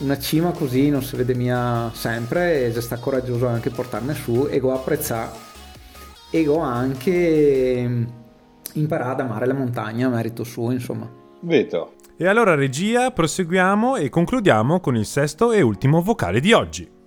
una 0.01 0.19
cima 0.19 0.51
così 0.51 0.91
non 0.91 1.03
si 1.03 1.17
vede 1.17 1.35
mia 1.35 1.91
sempre 1.95 2.67
e 2.67 2.73
se 2.73 2.81
sta 2.81 2.97
coraggioso 2.97 3.47
anche 3.47 3.71
portarne 3.71 4.15
su 4.15 4.49
e 4.51 4.59
go 4.59 4.73
apprezzare 4.73 5.49
e 6.31 6.45
go 6.45 6.59
anche 6.59 7.85
mm, 7.87 8.05
imparare 8.75 9.11
ad 9.11 9.21
amare 9.21 9.47
la 9.47 9.55
montagna 9.55 10.07
a 10.07 10.11
merito 10.11 10.45
suo 10.45 10.71
insomma. 10.71 11.09
Veto 11.41 11.95
e 12.17 12.27
allora 12.27 12.55
regia 12.55 13.11
proseguiamo 13.11 13.97
e 13.97 14.11
concludiamo 14.11 14.81
con 14.81 14.95
il 14.97 15.07
sesto 15.07 15.53
e 15.53 15.63
ultimo 15.63 16.03
vocale 16.03 16.41
di 16.41 16.53
oggi 16.53 17.00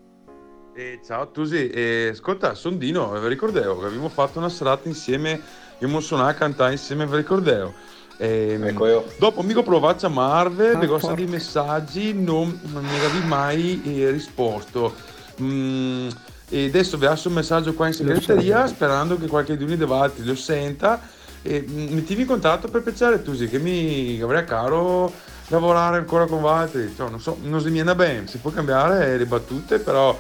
eh, 0.76 1.00
ciao 1.06 1.30
Tusi, 1.30 1.70
eh, 1.70 2.10
ascolta, 2.14 2.56
sono 2.56 2.78
Dino, 2.78 3.12
vi 3.20 3.28
ricordavo 3.28 3.80
che 3.80 3.86
abbiamo 3.86 4.10
fatto 4.10 4.40
una 4.40 4.50
serata 4.50 4.88
insieme, 4.88 5.40
abbiamo 5.76 6.00
suonato 6.00 6.30
a 6.30 6.34
cantare 6.34 6.72
insieme, 6.72 7.06
vi 7.06 7.18
ricordavo. 7.18 7.74
E, 8.18 8.60
ecco 8.62 8.88
io. 8.88 9.06
Dopo 9.20 9.42
mi 9.44 9.54
provato 9.54 9.94
a 9.94 10.10
chiamarvi, 10.10 10.66
ah, 10.68 10.92
ho 10.92 11.14
dei 11.14 11.28
messaggi, 11.28 12.14
non, 12.14 12.60
non 12.72 12.84
mi 12.84 13.00
avevi 13.00 13.26
mai 13.26 13.82
eh, 13.86 14.10
risposto. 14.10 14.94
Mm, 15.42 16.10
e 16.50 16.66
adesso 16.66 16.98
vi 16.98 17.06
lascio 17.06 17.30
un 17.30 17.36
messaggio 17.36 17.74
qua 17.74 17.88
in 17.88 17.94
segreteria 17.94 18.68
sperando 18.68 19.18
che 19.18 19.28
qualche 19.28 19.58
di 19.58 19.66
voi 19.66 20.12
lo 20.18 20.36
senta 20.36 21.02
e 21.42 21.66
mm, 21.68 21.94
mettimi 21.94 22.22
in 22.22 22.28
contatto 22.28 22.68
per 22.68 22.84
piacere 22.84 23.24
tu 23.24 23.34
sì, 23.34 23.48
che 23.48 23.58
mi 23.58 24.20
avrei 24.22 24.46
caro 24.46 25.12
lavorare 25.48 25.98
ancora 25.98 26.28
con 26.28 26.42
voi 26.42 26.70
cioè, 26.96 27.10
non 27.10 27.20
so, 27.20 27.38
non 27.42 27.60
si 27.60 27.68
mi 27.68 27.74
viene 27.74 27.96
bene 27.96 28.28
si 28.28 28.38
può 28.38 28.52
cambiare 28.52 29.18
le 29.18 29.26
battute 29.26 29.80
però 29.80 30.16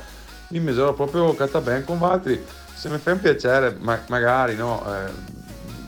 mi 0.59 0.65
misero 0.65 0.93
proprio 0.93 1.33
catta 1.35 1.61
bene 1.61 1.83
con 1.83 1.97
voi 1.97 2.41
se 2.73 2.89
mi 2.89 2.97
fa 2.97 3.11
un 3.11 3.19
piacere 3.19 3.77
ma, 3.79 3.99
magari 4.07 4.55
no 4.55 4.83
eh, 4.85 5.41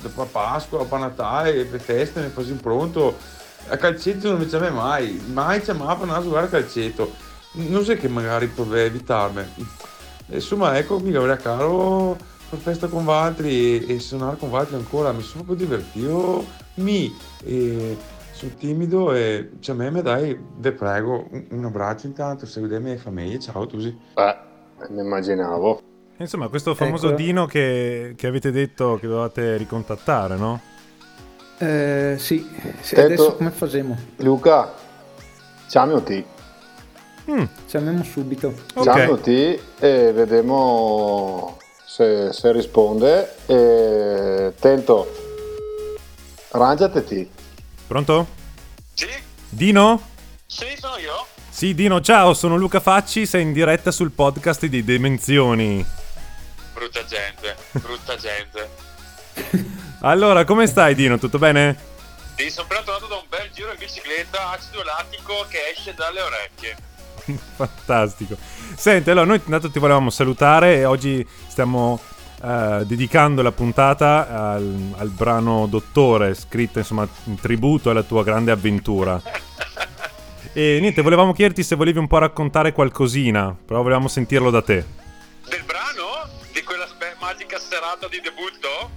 per 0.09 0.27
Pasqua 0.27 0.85
per 0.85 0.99
Natale, 0.99 1.65
per 1.65 1.79
feste, 1.79 2.21
mi 2.21 2.29
fai 2.29 2.45
pronto. 2.53 3.17
A 3.67 3.77
calcetto 3.77 4.29
non 4.29 4.39
mi 4.39 4.45
c'è 4.45 4.69
mai, 4.69 5.21
mai 5.31 5.61
c'è 5.61 5.73
mai 5.73 5.95
per 5.95 6.03
andare 6.03 6.19
a 6.19 6.23
giocare 6.23 6.45
a 6.45 6.49
calcetto. 6.49 7.11
Non 7.53 7.83
so 7.83 7.95
che 7.95 8.07
magari 8.07 8.47
potrei 8.47 8.85
evitarmi. 8.85 9.43
Insomma, 10.27 10.77
ecco, 10.77 10.99
mi 10.99 11.13
avrei 11.15 11.37
caro 11.37 12.17
fare 12.47 12.61
festa 12.61 12.87
con 12.87 13.07
altri 13.09 13.85
e, 13.85 13.95
e 13.95 13.99
suonare 13.99 14.37
con 14.37 14.53
altri 14.53 14.75
ancora. 14.75 15.11
Mi 15.11 15.23
sono 15.23 15.43
proprio 15.43 15.65
divertito. 15.65 16.45
Mi 16.75 17.15
e 17.43 17.97
sono 18.31 18.51
timido 18.57 19.13
e 19.13 19.51
cioè, 19.61 19.75
a 19.85 19.89
me 19.89 20.01
dai, 20.01 20.37
vi 20.57 20.71
prego, 20.71 21.27
un, 21.31 21.45
un 21.51 21.65
abbraccio 21.65 22.05
intanto, 22.05 22.45
seguite 22.45 22.79
le 22.79 22.97
famiglie. 22.97 23.39
Ciao 23.39 23.65
Tusi. 23.65 23.97
Eh, 24.15 24.37
mi 24.89 25.01
immaginavo. 25.01 25.81
Insomma, 26.17 26.47
questo 26.47 26.75
famoso 26.75 27.07
ecco. 27.07 27.15
Dino 27.17 27.45
che, 27.45 28.13
che, 28.15 28.27
avete 28.27 28.51
detto 28.51 28.97
che 28.99 29.07
dovevate 29.07 29.57
ricontattare, 29.57 30.37
no? 30.37 30.61
Eh, 31.57 32.15
sì, 32.17 32.49
sì 32.81 32.95
adesso 32.95 33.35
come 33.35 33.51
facciamo? 33.51 33.97
Luca, 34.17 34.73
chiamati. 35.67 36.25
Mm. 37.29 37.43
Chiamiamo 37.67 38.03
subito. 38.03 38.53
Okay. 38.73 38.93
Chiamati 38.93 39.59
e 39.79 40.11
vediamo 40.13 41.57
se, 41.85 42.31
se 42.31 42.51
risponde. 42.51 43.35
E... 43.45 44.53
Tento, 44.59 45.11
arrangiati. 46.51 47.29
Pronto? 47.87 48.27
Sì. 48.93 49.07
Dino? 49.49 50.01
Sì, 50.45 50.65
sono 50.77 50.97
io. 50.97 51.34
Sì, 51.55 51.73
Dino, 51.73 52.01
ciao, 52.01 52.33
sono 52.33 52.57
Luca 52.57 52.81
Facci, 52.81 53.25
sei 53.25 53.43
in 53.43 53.53
diretta 53.53 53.89
sul 53.89 54.11
podcast 54.11 54.65
di 54.65 54.83
Dimensioni 54.83 55.85
brutta 56.73 57.05
gente, 57.05 57.55
brutta 57.71 58.17
gente. 58.17 58.69
allora, 60.01 60.43
come 60.43 60.67
stai 60.67 60.95
Dino? 60.95 61.17
Tutto 61.17 61.37
bene? 61.37 61.77
Sì, 62.35 62.49
sono 62.49 62.65
appena 62.65 62.81
tornato 62.83 63.07
da 63.07 63.15
un 63.15 63.23
bel 63.29 63.49
giro 63.53 63.71
in 63.71 63.77
bicicletta, 63.79 64.51
acido 64.51 64.83
lattico 64.83 65.45
che 65.47 65.59
esce 65.73 65.93
dalle 65.93 66.19
orecchie. 66.21 66.75
Fantastico. 67.55 68.35
Senti, 68.75 69.09
allora 69.09 69.25
noi 69.25 69.41
intanto 69.43 69.71
ti 69.71 69.79
volevamo 69.79 70.09
salutare 70.09 70.75
e 70.75 70.83
oggi 70.85 71.25
stiamo 71.47 72.01
uh, 72.41 72.83
dedicando 72.83 73.41
la 73.41 73.53
puntata 73.53 74.27
al, 74.27 74.93
al, 74.97 75.09
brano 75.09 75.67
Dottore, 75.67 76.33
scritto 76.33 76.79
insomma 76.79 77.07
in 77.23 77.39
tributo 77.39 77.89
alla 77.89 78.03
tua 78.03 78.23
grande 78.23 78.51
avventura. 78.51 79.21
E 80.57 80.77
niente, 80.79 81.01
volevamo 81.01 81.33
chiederti 81.33 81.63
se 81.63 81.75
volevi 81.75 81.99
un 81.99 82.07
po' 82.07 82.17
raccontare 82.17 82.71
qualcosina, 82.71 83.53
però 83.65 83.81
volevamo 83.81 84.07
sentirlo 84.07 84.49
da 84.49 84.61
te. 84.61 84.85
Del 85.49 85.63
brano? 85.63 86.29
Di 86.53 86.63
quella 86.63 86.87
spe- 86.87 87.17
magica 87.19 87.59
serata 87.59 88.07
di 88.07 88.21
debutto? 88.21 88.89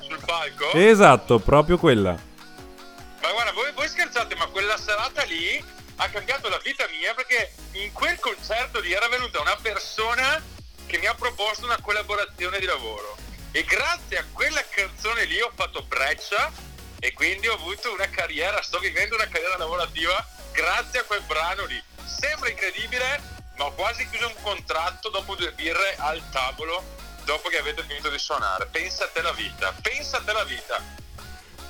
Sul 0.00 0.18
palco? 0.24 0.72
Esatto, 0.72 1.38
proprio 1.38 1.76
quella. 1.76 2.12
Ma 2.12 3.30
guarda, 3.30 3.52
voi, 3.52 3.70
voi 3.74 3.88
scherzate, 3.88 4.34
ma 4.36 4.46
quella 4.46 4.78
serata 4.78 5.22
lì 5.24 5.62
ha 5.96 6.08
cambiato 6.08 6.48
la 6.48 6.58
vita 6.64 6.88
mia 6.88 7.12
perché 7.12 7.52
in 7.72 7.92
quel 7.92 8.18
concerto 8.18 8.80
lì 8.80 8.92
era 8.92 9.06
venuta 9.08 9.38
una 9.38 9.58
persona 9.60 10.42
che 10.86 10.96
mi 10.96 11.04
ha 11.04 11.14
proposto 11.14 11.66
una 11.66 11.78
collaborazione 11.82 12.58
di 12.58 12.64
lavoro 12.64 13.18
e 13.50 13.62
grazie 13.64 14.16
a 14.16 14.24
quella 14.32 14.64
canzone 14.74 15.26
lì 15.26 15.38
ho 15.42 15.52
fatto 15.54 15.82
breccia 15.82 16.50
e 16.98 17.12
quindi 17.12 17.48
ho 17.48 17.54
avuto 17.54 17.92
una 17.92 18.08
carriera, 18.08 18.62
sto 18.62 18.78
vivendo 18.78 19.14
una 19.14 19.28
carriera 19.28 19.58
lavorativa 19.58 20.40
grazie 20.52 21.00
a 21.00 21.04
quel 21.04 21.22
brano 21.26 21.64
lì. 21.64 21.82
Sembra 22.04 22.48
incredibile, 22.48 23.20
ma 23.56 23.64
ho 23.64 23.72
quasi 23.72 24.08
chiuso 24.08 24.28
un 24.28 24.42
contratto 24.42 25.08
dopo 25.08 25.34
due 25.34 25.52
birre 25.52 25.96
al 25.98 26.22
tavolo 26.30 26.82
dopo 27.24 27.48
che 27.48 27.58
avete 27.58 27.84
finito 27.86 28.08
di 28.10 28.18
suonare. 28.18 28.66
Pensa 28.70 29.04
a 29.04 29.08
te 29.08 29.22
la 29.22 29.32
vita, 29.32 29.74
pensa 29.80 30.18
a 30.18 30.22
te 30.22 30.32
la 30.32 30.44
vita. 30.44 31.00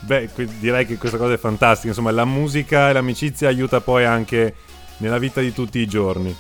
Beh, 0.01 0.29
direi 0.59 0.85
che 0.85 0.99
questa 0.99 1.17
cosa 1.17 1.35
è 1.35 1.39
fantastica. 1.39 1.89
Insomma, 1.89 2.11
la 2.11 2.25
musica 2.25 2.91
e 2.91 2.93
l'amicizia 2.93 3.49
aiuta 3.49 3.81
poi 3.81 4.05
anche 4.05 4.55
nella 4.99 5.19
vita 5.19 5.41
di 5.41 5.53
tutti 5.53 5.79
i 5.79 5.87
giorni. 5.87 6.37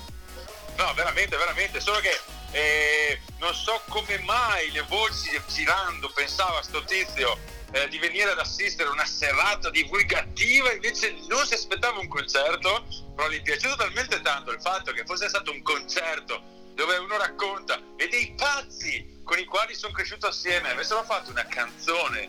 No, 0.77 0.95
veramente, 0.95 1.37
veramente. 1.37 1.81
Solo 1.81 2.01
che 2.01 2.19
eh, 2.51 3.21
non 3.39 3.55
so 3.55 3.81
come 3.89 4.19
mai 4.21 4.71
le 4.73 4.83
voci 4.89 5.31
girando 5.49 6.11
pensava 6.13 6.59
a 6.59 6.63
sto 6.63 6.83
tizio 6.85 7.39
eh, 7.73 7.89
di 7.89 7.99
venire 7.99 8.31
ad 8.31 8.39
assistere 8.39 8.89
una 8.89 9.05
serata 9.05 9.71
divulgativa, 9.71 10.73
invece 10.73 11.17
non 11.29 11.45
si 11.47 11.55
aspettava 11.55 11.99
un 11.99 12.09
concerto, 12.09 12.87
però 13.15 13.29
gli 13.29 13.39
è 13.39 13.43
piaciuto 13.43 13.77
talmente 13.77 14.21
tanto 14.21 14.53
il 14.53 14.61
fatto 14.61 14.93
che 14.93 15.05
fosse 15.05 15.29
stato 15.29 15.51
un 15.51 15.63
concerto 15.63 16.51
dove 16.75 16.97
uno 16.97 17.17
racconta 17.19 17.79
e 17.97 18.09
dei 18.09 18.35
pazzi 18.37 19.21
con 19.25 19.39
i 19.39 19.45
quali 19.45 19.75
sono 19.75 19.93
cresciuto 19.93 20.27
assieme 20.27 20.71
avessero 20.71 21.03
fatto 21.03 21.31
una 21.31 21.45
canzone 21.45 22.27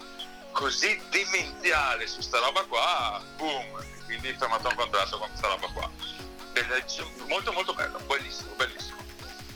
così 0.52 1.00
demenziale 1.10 2.08
su 2.08 2.22
sta 2.22 2.40
roba 2.40 2.64
qua, 2.64 3.22
boom, 3.38 3.66
quindi 4.06 4.30
ho 4.30 4.36
fermato 4.38 4.70
un 4.70 4.76
contratto 4.76 5.18
con 5.18 5.28
questa 5.30 5.48
roba 5.48 5.68
qua. 5.74 5.90
Molto 7.28 7.52
molto 7.52 7.74
bello, 7.74 8.00
bellissimo, 8.08 8.52
bellissimo. 8.56 8.98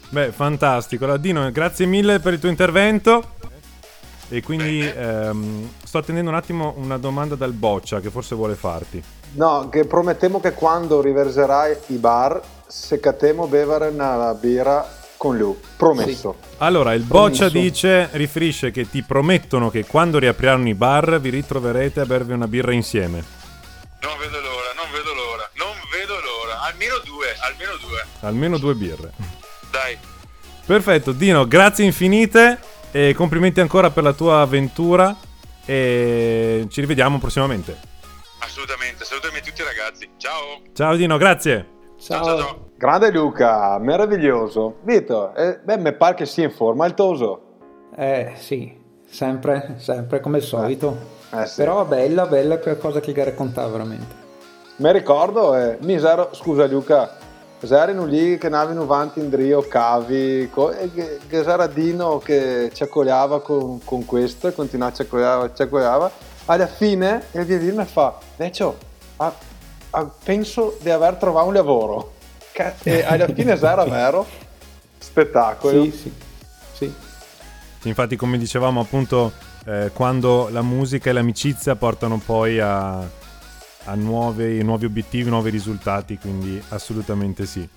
Beh, 0.10 0.32
fantastico. 0.32 1.04
Allora, 1.04 1.19
Dino, 1.19 1.52
grazie 1.52 1.86
mille 1.86 2.19
per 2.19 2.34
il 2.34 2.39
tuo 2.39 2.50
intervento. 2.50 3.36
E 4.29 4.41
quindi 4.41 4.81
ehm, 4.81 5.69
sto 5.83 5.99
attendendo 5.99 6.29
un 6.29 6.35
attimo 6.35 6.73
una 6.77 6.97
domanda 6.97 7.35
dal 7.35 7.53
Boccia 7.53 8.01
che 8.01 8.09
forse 8.09 8.35
vuole 8.35 8.55
farti. 8.55 9.01
No, 9.33 9.69
che 9.69 9.85
promettiamo 9.85 10.39
che 10.39 10.53
quando 10.53 11.01
riverserai 11.01 11.77
i 11.87 11.95
bar, 11.95 12.41
seccatemo 12.67 13.47
bevere 13.47 13.87
una 13.87 14.33
birra 14.33 14.85
con 15.15 15.37
lui. 15.37 15.55
Promesso. 15.77 16.35
Sì. 16.39 16.47
Allora, 16.57 16.93
il 16.93 17.03
Boccia 17.03 17.49
dice, 17.49 18.09
riferisce 18.13 18.71
che 18.71 18.89
ti 18.89 19.01
promettono 19.01 19.69
che 19.69 19.85
quando 19.85 20.19
riapriranno 20.19 20.67
i 20.67 20.73
bar 20.73 21.19
vi 21.19 21.29
ritroverete 21.29 22.01
a 22.01 22.05
bervi 22.05 22.33
una 22.33 22.47
birra 22.47 22.73
insieme. 22.73 23.23
Non 24.01 24.17
vedo 24.19 24.39
l'ora, 24.41 24.73
non 24.75 24.91
vedo 24.91 25.13
l'ora, 25.13 25.49
non 25.55 25.75
vedo 25.91 26.13
l'ora. 26.13 26.61
Almeno 26.61 26.95
due, 27.03 27.35
almeno 27.39 27.71
due. 27.79 28.05
Almeno 28.21 28.57
due 28.57 28.73
birre. 28.73 29.11
Dai. 29.71 29.97
Perfetto, 30.65 31.13
Dino, 31.13 31.47
grazie 31.47 31.85
infinite 31.85 32.59
e 32.91 33.13
complimenti 33.13 33.60
ancora 33.60 33.89
per 33.89 34.04
la 34.04 34.13
tua 34.13 34.41
avventura 34.41 35.15
e 35.65 36.65
ci 36.69 36.82
rivediamo 36.82 37.19
prossimamente. 37.19 37.78
Assolutamente, 38.39 39.04
salutami 39.04 39.41
tutti 39.41 39.62
ragazzi. 39.63 40.10
Ciao. 40.17 40.62
Ciao 40.73 40.95
Dino, 40.95 41.17
grazie. 41.17 41.76
Ciao. 42.00 42.23
ciao, 42.23 42.38
ciao. 42.39 42.69
Grande 42.78 43.12
Luca, 43.12 43.78
meraviglioso. 43.80 44.78
Vito, 44.84 45.34
eh, 45.36 45.60
beh, 45.63 45.78
mi 45.78 45.93
pare 45.93 46.15
che 46.15 46.26
sia 46.26 46.45
in 46.45 46.52
forma 46.52 46.86
il 46.86 46.93
Toso. 46.93 47.41
Eh 47.95 48.34
sì, 48.38 48.76
sempre, 49.10 49.76
sempre 49.78 50.19
come 50.19 50.38
al 50.38 50.43
solito. 50.43 51.15
Eh, 51.34 51.45
sì. 51.45 51.56
Però 51.56 51.84
bella, 51.86 52.26
bella 52.28 52.60
quella 52.60 53.00
che 53.00 53.23
raccontava 53.23 53.67
veramente. 53.69 54.26
Mi 54.78 54.91
ricordo, 54.91 55.56
eh, 55.56 55.78
misero, 55.82 56.30
scusa 56.34 56.67
Luca, 56.67 57.16
erano 57.60 58.06
lì 58.06 58.38
che 58.38 58.46
andavano 58.46 58.84
avanti 58.84 59.20
in 59.20 59.30
drio, 59.30 59.62
cavi, 59.67 60.50
co- 60.52 60.72
e 60.72 60.91
che, 60.93 61.20
che 61.28 61.38
era 61.38 61.67
Dino 61.67 62.20
che 62.20 62.70
ci 62.74 62.84
accogliava 62.84 63.41
con, 63.41 63.84
con 63.84 64.06
questo, 64.06 64.52
continuava 64.52 64.93
a 64.93 64.96
ci 64.96 65.02
accogliava, 65.04 65.54
ci 65.54 65.62
accogliava. 65.63 66.12
Alla 66.46 66.67
fine 66.67 67.24
il 67.32 67.43
via 67.46 67.74
mi 67.74 67.86
fa, 67.86 68.17
ah, 69.17 69.34
penso 70.24 70.78
di 70.82 70.89
aver 70.89 71.15
trovato 71.15 71.48
un 71.48 71.54
lavoro 71.54 72.13
e 72.84 73.04
alla 73.04 73.28
fine 73.28 73.52
era 73.52 73.84
vero 73.84 74.26
spettacolo 74.98 75.84
sì, 75.84 75.91
sì, 75.91 76.13
sì. 76.74 76.93
infatti 77.88 78.15
come 78.15 78.38
dicevamo 78.38 78.80
appunto 78.80 79.34
eh, 79.65 79.91
quando 79.93 80.50
la 80.50 80.62
musica 80.62 81.10
e 81.10 81.13
l'amicizia 81.13 81.76
portano 81.76 82.20
poi 82.24 82.60
a, 82.60 83.00
a 83.88 83.95
nuovi, 83.95 84.63
nuovi 84.63 84.86
obiettivi 84.86 85.30
nuovi 85.30 85.50
risultati 85.50 86.17
quindi 86.17 86.62
assolutamente 86.69 87.45
sì 87.45 87.67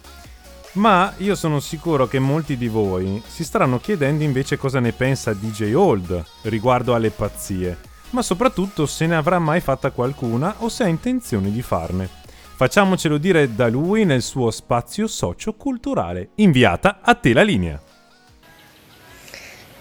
ma 0.73 1.12
io 1.16 1.35
sono 1.35 1.59
sicuro 1.59 2.07
che 2.07 2.20
molti 2.20 2.57
di 2.57 2.68
voi 2.68 3.20
si 3.27 3.42
staranno 3.42 3.81
chiedendo 3.81 4.23
invece 4.23 4.57
cosa 4.57 4.79
ne 4.79 4.92
pensa 4.92 5.35
DJ 5.35 5.73
Old 5.73 6.25
riguardo 6.42 6.94
alle 6.94 7.11
pazzie, 7.11 7.77
ma 8.11 8.23
soprattutto 8.23 8.87
se 8.87 9.07
ne 9.07 9.16
avrà 9.16 9.40
mai 9.40 9.61
fatta 9.61 9.90
qualcuna 9.90 10.55
o 10.59 10.68
se 10.68 10.85
ha 10.85 10.87
intenzione 10.87 11.51
di 11.51 11.61
farne. 11.61 12.09
Facciamocelo 12.55 13.18
dire 13.18 13.53
da 13.53 13.68
lui 13.68 14.05
nel 14.05 14.23
suo 14.23 14.53
spazio 14.53 15.09
socio-culturale. 15.09 16.31
Inviata 16.37 17.01
a 17.03 17.14
te 17.14 17.33
la 17.33 17.42
linea. 17.42 17.81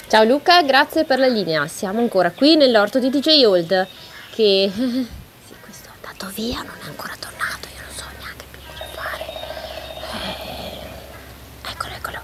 Ciao 0.08 0.24
Luca, 0.24 0.64
grazie 0.64 1.04
per 1.04 1.20
la 1.20 1.28
linea. 1.28 1.68
Siamo 1.68 2.00
ancora 2.00 2.32
qui 2.32 2.56
nell'orto 2.56 2.98
di 2.98 3.10
DJ 3.10 3.44
Old 3.44 3.88
che... 4.32 4.72
andato 6.20 6.28
via, 6.36 6.62
non 6.62 6.76
è 6.82 6.86
ancora 6.86 7.16
tornato, 7.18 7.68
io 7.74 7.82
non 7.86 7.96
so 7.96 8.06
neanche 8.20 8.46
più 8.52 8.60
cosa 8.68 8.86
fare. 8.94 9.26
Eh... 11.64 11.70
Eccolo, 11.72 11.94
eccolo. 11.94 12.22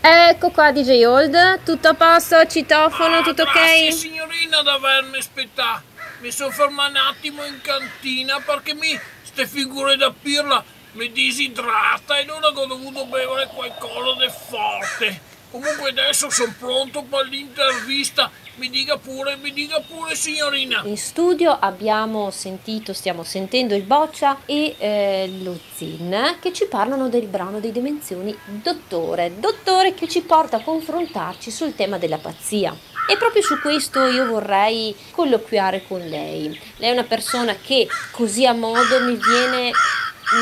Ecco 0.00 0.50
qua 0.50 0.72
DJ 0.72 1.04
Old, 1.04 1.62
tutto 1.64 1.88
a 1.88 1.94
posto, 1.94 2.46
citofono, 2.46 3.18
ah, 3.18 3.22
tutto 3.22 3.42
ok? 3.42 3.52
Grazie 3.52 3.90
signorina 3.92 4.62
da 4.62 4.74
avermi 4.74 5.18
aspettato. 5.18 5.82
Mi 6.20 6.30
sono 6.30 6.50
fermato 6.50 6.90
un 6.90 6.96
attimo 6.96 7.44
in 7.44 7.60
cantina 7.60 8.40
perché 8.40 8.74
mi 8.74 8.98
ste 9.22 9.46
figure 9.46 9.96
da 9.96 10.12
pirla 10.12 10.64
mi 10.92 11.12
disidrata 11.12 12.16
e 12.16 12.22
allora 12.22 12.48
ho 12.48 12.66
dovuto 12.66 13.04
bere 13.06 13.48
qualcosa 13.52 14.24
di 14.24 14.30
forte. 14.48 15.27
Comunque 15.50 15.90
adesso 15.90 16.28
sono 16.28 16.54
pronto 16.58 17.02
per 17.02 17.26
l'intervista. 17.26 18.30
Mi 18.56 18.68
dica 18.68 18.98
pure, 18.98 19.36
mi 19.36 19.52
dica 19.52 19.80
pure 19.80 20.14
signorina. 20.14 20.82
In 20.84 20.98
studio 20.98 21.56
abbiamo 21.58 22.30
sentito, 22.30 22.92
stiamo 22.92 23.22
sentendo 23.22 23.74
il 23.74 23.84
Boccia 23.84 24.40
e 24.44 24.74
eh, 24.78 25.30
lo 25.42 25.58
Zin 25.74 26.36
che 26.40 26.52
ci 26.52 26.66
parlano 26.66 27.08
del 27.08 27.26
brano 27.26 27.60
dei 27.60 27.72
Dimensioni 27.72 28.36
Dottore. 28.44 29.38
Dottore 29.38 29.94
che 29.94 30.08
ci 30.08 30.20
porta 30.22 30.58
a 30.58 30.62
confrontarci 30.62 31.50
sul 31.50 31.74
tema 31.74 31.98
della 31.98 32.18
pazzia. 32.18 32.76
E 33.10 33.16
proprio 33.16 33.40
su 33.40 33.58
questo 33.60 34.04
io 34.06 34.26
vorrei 34.26 34.94
colloquiare 35.12 35.82
con 35.86 36.00
lei. 36.00 36.48
Lei 36.76 36.90
è 36.90 36.92
una 36.92 37.04
persona 37.04 37.54
che 37.54 37.88
così 38.10 38.44
a 38.44 38.52
modo 38.52 39.00
mi 39.00 39.16
viene 39.16 39.70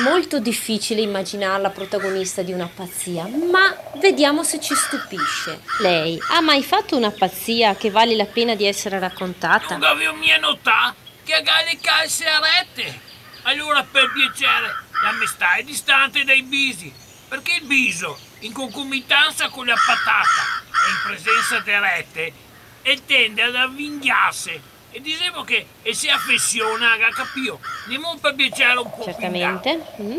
molto 0.03 0.41
difficile 0.41 1.01
immaginarla 1.01 1.71
protagonista 1.71 2.43
di 2.43 2.53
una 2.53 2.69
pazzia, 2.73 3.27
ma 3.27 3.77
vediamo 3.97 4.43
se 4.43 4.61
ci 4.61 4.75
stupisce. 4.75 5.61
Lei 5.81 6.21
ha 6.31 6.41
mai 6.41 6.63
fatto 6.63 6.97
una 6.97 7.11
pazzia 7.11 7.77
che 7.77 7.91
vale 7.91 8.17
la 8.17 8.27
pena 8.27 8.55
di 8.55 8.67
essere 8.67 8.99
raccontata? 8.99 9.77
Non 9.77 9.89
avevo 9.89 10.15
mia 10.15 10.39
nota 10.39 10.95
che 11.25 11.35
ha 11.35 11.41
le 11.41 11.79
calze 11.81 12.27
a 12.27 12.41
rete. 12.41 13.01
Allora 13.43 13.85
per 13.85 14.11
piacere, 14.13 14.75
la 15.03 15.13
mestà 15.13 15.55
è 15.55 15.63
distante 15.63 16.25
dai 16.25 16.43
bisi, 16.43 16.93
perché 17.29 17.59
il 17.61 17.67
biso, 17.67 18.19
in 18.41 18.53
concomitanza 18.53 19.49
con 19.49 19.67
la 19.67 19.77
patata 19.87 20.63
e 20.73 20.91
in 20.91 20.99
presenza 21.05 21.61
di 21.61 21.71
rete, 21.79 22.33
tende 23.07 23.43
ad 23.43 23.55
avvinghiarsi. 23.55 24.75
E 24.97 25.03
dicevo 25.03 25.45
che 25.45 25.67
e 25.83 25.93
si 25.95 26.09
affeziona 26.09 26.93
a 26.95 27.11
capio. 27.11 27.61
Andiamo 27.83 28.17
per 28.19 28.35
piacere 28.35 28.79
un 28.79 28.91
po' 28.91 29.05
Certamente. 29.05 29.85
Mm. 30.01 30.19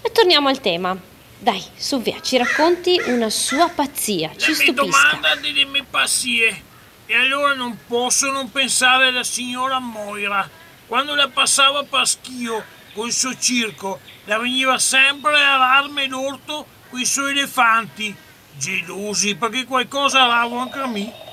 E 0.00 0.12
torniamo 0.12 0.48
al 0.48 0.62
tema. 0.62 0.98
Dai, 1.38 1.62
su 1.76 2.00
via, 2.00 2.18
ci 2.22 2.38
racconti 2.38 2.98
una 3.04 3.28
sua 3.28 3.68
pazzia, 3.68 4.34
ci 4.34 4.48
La 4.48 4.54
stupisca. 4.54 4.72
domanda 4.72 5.34
delle 5.34 5.66
mie 5.66 5.84
pazzie. 5.84 6.62
E 7.04 7.14
allora 7.16 7.52
non 7.52 7.76
posso 7.86 8.30
non 8.30 8.50
pensare 8.50 9.08
alla 9.08 9.22
signora 9.22 9.78
Moira. 9.78 10.48
Quando 10.86 11.14
la 11.14 11.28
passava 11.28 11.82
per 11.82 12.08
schio 12.08 12.64
con 12.94 13.08
il 13.08 13.12
suo 13.12 13.38
circo, 13.38 14.00
la 14.24 14.38
veniva 14.38 14.78
sempre 14.78 15.34
a 15.34 15.58
darmi 15.58 16.08
l'orto 16.08 16.66
con 16.88 16.98
i 16.98 17.04
suoi 17.04 17.32
elefanti. 17.32 18.16
Gelosi 18.56 19.34
perché 19.34 19.66
qualcosa 19.66 20.22
avevo 20.22 20.60
anche 20.60 20.78
a 20.78 20.86
me. 20.86 21.24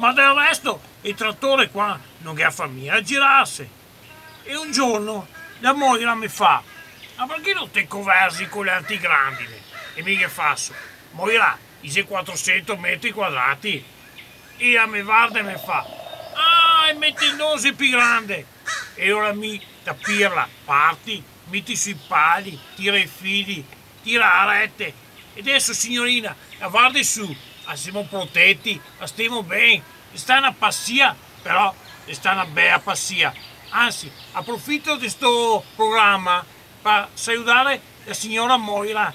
Ma 0.00 0.14
del 0.14 0.32
resto 0.32 0.80
il 1.02 1.14
trattore 1.14 1.68
qua 1.68 2.00
non 2.20 2.38
è 2.38 2.42
a 2.42 2.50
famiglia 2.50 2.94
a 2.94 3.02
girarsi. 3.02 3.68
E 4.44 4.56
un 4.56 4.72
giorno 4.72 5.28
la 5.58 5.74
Moira 5.74 6.14
mi 6.14 6.26
fa, 6.26 6.62
ma 7.16 7.26
perché 7.26 7.52
non 7.52 7.70
te 7.70 7.86
conversi 7.86 8.48
con 8.48 8.64
le 8.64 8.70
antigrandine? 8.70 9.60
E 9.92 10.02
mica 10.02 10.26
faccio, 10.30 10.72
morirà, 11.10 11.56
i 11.80 12.02
400 12.02 12.78
metri 12.78 13.12
quadrati. 13.12 13.84
E 14.56 14.78
a 14.78 14.86
me 14.86 15.02
guarda 15.02 15.40
e 15.40 15.42
mi 15.42 15.56
fa, 15.62 15.86
ah, 16.32 16.88
e 16.88 16.94
metti 16.94 17.26
il 17.26 17.34
nose 17.34 17.74
più 17.74 17.90
grande. 17.90 18.46
E 18.94 19.12
ora 19.12 19.34
mi 19.34 19.62
tapirla, 19.82 20.48
parti, 20.64 21.22
metti 21.50 21.76
sui 21.76 21.98
pali, 22.08 22.58
tira 22.74 22.96
i 22.96 23.06
fili, 23.06 23.62
tira 24.02 24.44
la 24.46 24.60
rete. 24.60 24.94
E 25.34 25.40
adesso 25.40 25.74
signorina, 25.74 26.34
guardi 26.70 27.04
su, 27.04 27.36
siamo 27.76 28.04
protetti, 28.04 28.80
stiamo 29.04 29.42
bene, 29.42 29.82
sta 30.12 30.38
una 30.38 30.52
passia, 30.52 31.16
però 31.42 31.72
sta 32.08 32.32
una 32.32 32.46
bella 32.46 32.78
passia. 32.78 33.32
Anzi, 33.70 34.10
approfitto 34.32 34.94
di 34.94 35.00
questo 35.00 35.62
programma 35.76 36.44
per 36.82 37.08
salutare 37.14 37.80
la 38.04 38.14
signora 38.14 38.56
Moira. 38.56 39.12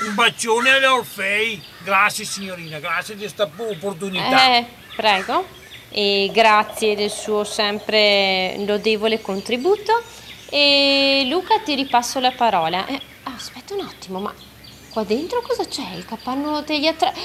Un 0.00 0.14
bacione 0.14 0.70
alle 0.70 0.86
Orfei. 0.86 1.62
Grazie 1.82 2.24
signorina, 2.24 2.78
grazie 2.80 3.14
di 3.14 3.20
questa 3.20 3.44
opportunità. 3.44 4.56
Eh, 4.56 4.66
prego. 4.96 5.46
E 5.88 6.28
grazie 6.32 6.96
del 6.96 7.10
suo 7.10 7.44
sempre 7.44 8.56
lodevole 8.66 9.20
contributo. 9.20 10.02
E 10.50 11.24
Luca 11.28 11.60
ti 11.60 11.74
ripasso 11.74 12.18
la 12.20 12.32
parola. 12.32 12.84
Eh, 12.86 13.00
aspetta 13.22 13.74
un 13.74 13.80
attimo, 13.80 14.18
ma 14.18 14.34
qua 14.94 15.02
dentro 15.02 15.42
cosa 15.42 15.64
c'è? 15.64 15.96
Il 15.96 16.04
capanno 16.04 16.62
degli 16.62 16.86
attrezzi. 16.86 17.20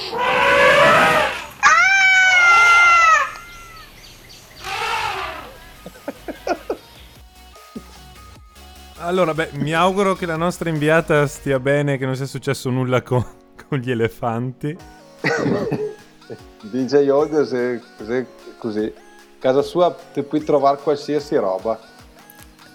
Allora, 8.96 9.32
beh, 9.32 9.50
mi 9.52 9.72
auguro 9.72 10.14
che 10.14 10.26
la 10.26 10.36
nostra 10.36 10.68
inviata 10.68 11.26
stia 11.28 11.60
bene, 11.60 11.96
che 11.96 12.04
non 12.04 12.16
sia 12.16 12.26
successo 12.26 12.70
nulla 12.70 13.02
con, 13.02 13.24
con 13.68 13.78
gli 13.78 13.90
elefanti. 13.92 14.76
DJ 16.62 17.08
Old, 17.08 17.44
se, 17.44 17.80
se 18.04 18.26
così, 18.58 18.92
casa 19.38 19.62
sua 19.62 19.96
ti 20.12 20.22
puoi 20.22 20.42
trovare 20.42 20.78
qualsiasi 20.82 21.36
roba. 21.36 21.78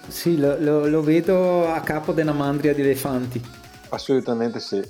Sì, 0.08 0.38
lo, 0.38 0.56
lo, 0.58 0.88
lo 0.88 1.04
vedo 1.04 1.68
a 1.72 1.82
capo 1.82 2.14
della 2.14 2.34
mandria 2.34 2.74
di 2.74 2.82
elefanti. 2.82 3.65
Assolutamente 3.96 4.60
sì. 4.60 4.82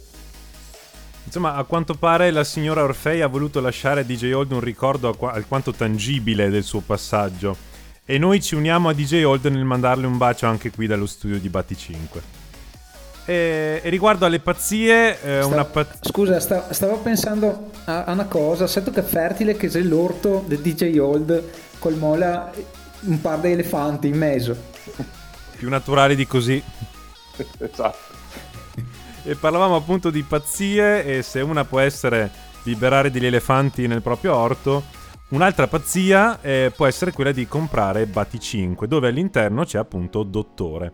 Insomma, 1.26 1.56
a 1.56 1.64
quanto 1.64 1.94
pare 1.94 2.32
la 2.32 2.44
signora 2.44 2.84
Orfei 2.84 3.22
ha 3.22 3.28
voluto 3.28 3.60
lasciare 3.60 4.02
a 4.02 4.04
DJ 4.04 4.32
Old 4.32 4.52
un 4.52 4.60
ricordo 4.60 5.16
alquanto 5.22 5.72
tangibile 5.74 6.50
del 6.50 6.64
suo 6.64 6.82
passaggio 6.82 7.56
e 8.04 8.18
noi 8.18 8.42
ci 8.42 8.56
uniamo 8.56 8.90
a 8.90 8.94
DJ 8.94 9.24
Old 9.24 9.46
nel 9.46 9.64
mandarle 9.64 10.06
un 10.06 10.18
bacio 10.18 10.46
anche 10.46 10.72
qui 10.72 10.86
dallo 10.86 11.06
studio 11.06 11.40
di 11.40 11.50
Batti 11.50 11.76
5. 11.76 12.22
E, 13.26 13.82
e 13.84 13.90
riguardo 13.90 14.26
alle 14.26 14.40
pazzie, 14.40 15.20
eh, 15.22 15.42
Sta, 15.42 15.46
una 15.48 15.66
paz- 15.66 15.98
Scusa, 16.02 16.40
sta, 16.40 16.72
stavo 16.72 16.98
pensando 16.98 17.72
a, 17.86 18.06
a, 18.06 18.12
una 18.12 18.26
cosa. 18.26 18.68
Sento 18.68 18.92
che 18.92 19.00
è 19.00 19.04
fertile 19.04 19.56
che 19.56 19.70
sei 19.70 19.84
l'orto 19.84 20.44
del 20.48 20.60
DJ 20.60 20.98
Old 21.00 21.44
col 21.80 21.96
mola 21.96 22.52
un 23.02 23.22
par 23.22 23.40
di 23.40 23.52
elefanti 23.52 24.08
in 24.08 24.18
mezzo. 24.18 24.56
Più 25.58 25.70
naturale 25.70 26.16
di 26.16 26.28
così. 26.28 26.62
esatto. 27.58 28.05
E 29.26 29.36
parlavamo 29.36 29.76
appunto 29.76 30.10
di 30.10 30.22
pazzie 30.24 31.04
e 31.04 31.22
se 31.24 31.42
una 31.42 31.66
può 31.66 31.80
essere 31.80 32.32
liberare 32.64 33.12
degli 33.12 33.26
elefanti 33.26 33.88
nel 33.88 34.02
proprio 34.02 34.36
orto, 34.36 34.84
Un'altra 35.28 35.66
pazzia 35.66 36.40
eh, 36.40 36.72
può 36.74 36.86
essere 36.86 37.12
quella 37.12 37.32
di 37.32 37.48
comprare 37.48 38.06
Bati 38.06 38.40
5, 38.40 38.88
dove 38.88 39.08
all'interno 39.08 39.66
c'è 39.66 39.80
appunto 39.80 40.22
Dottore. 40.22 40.94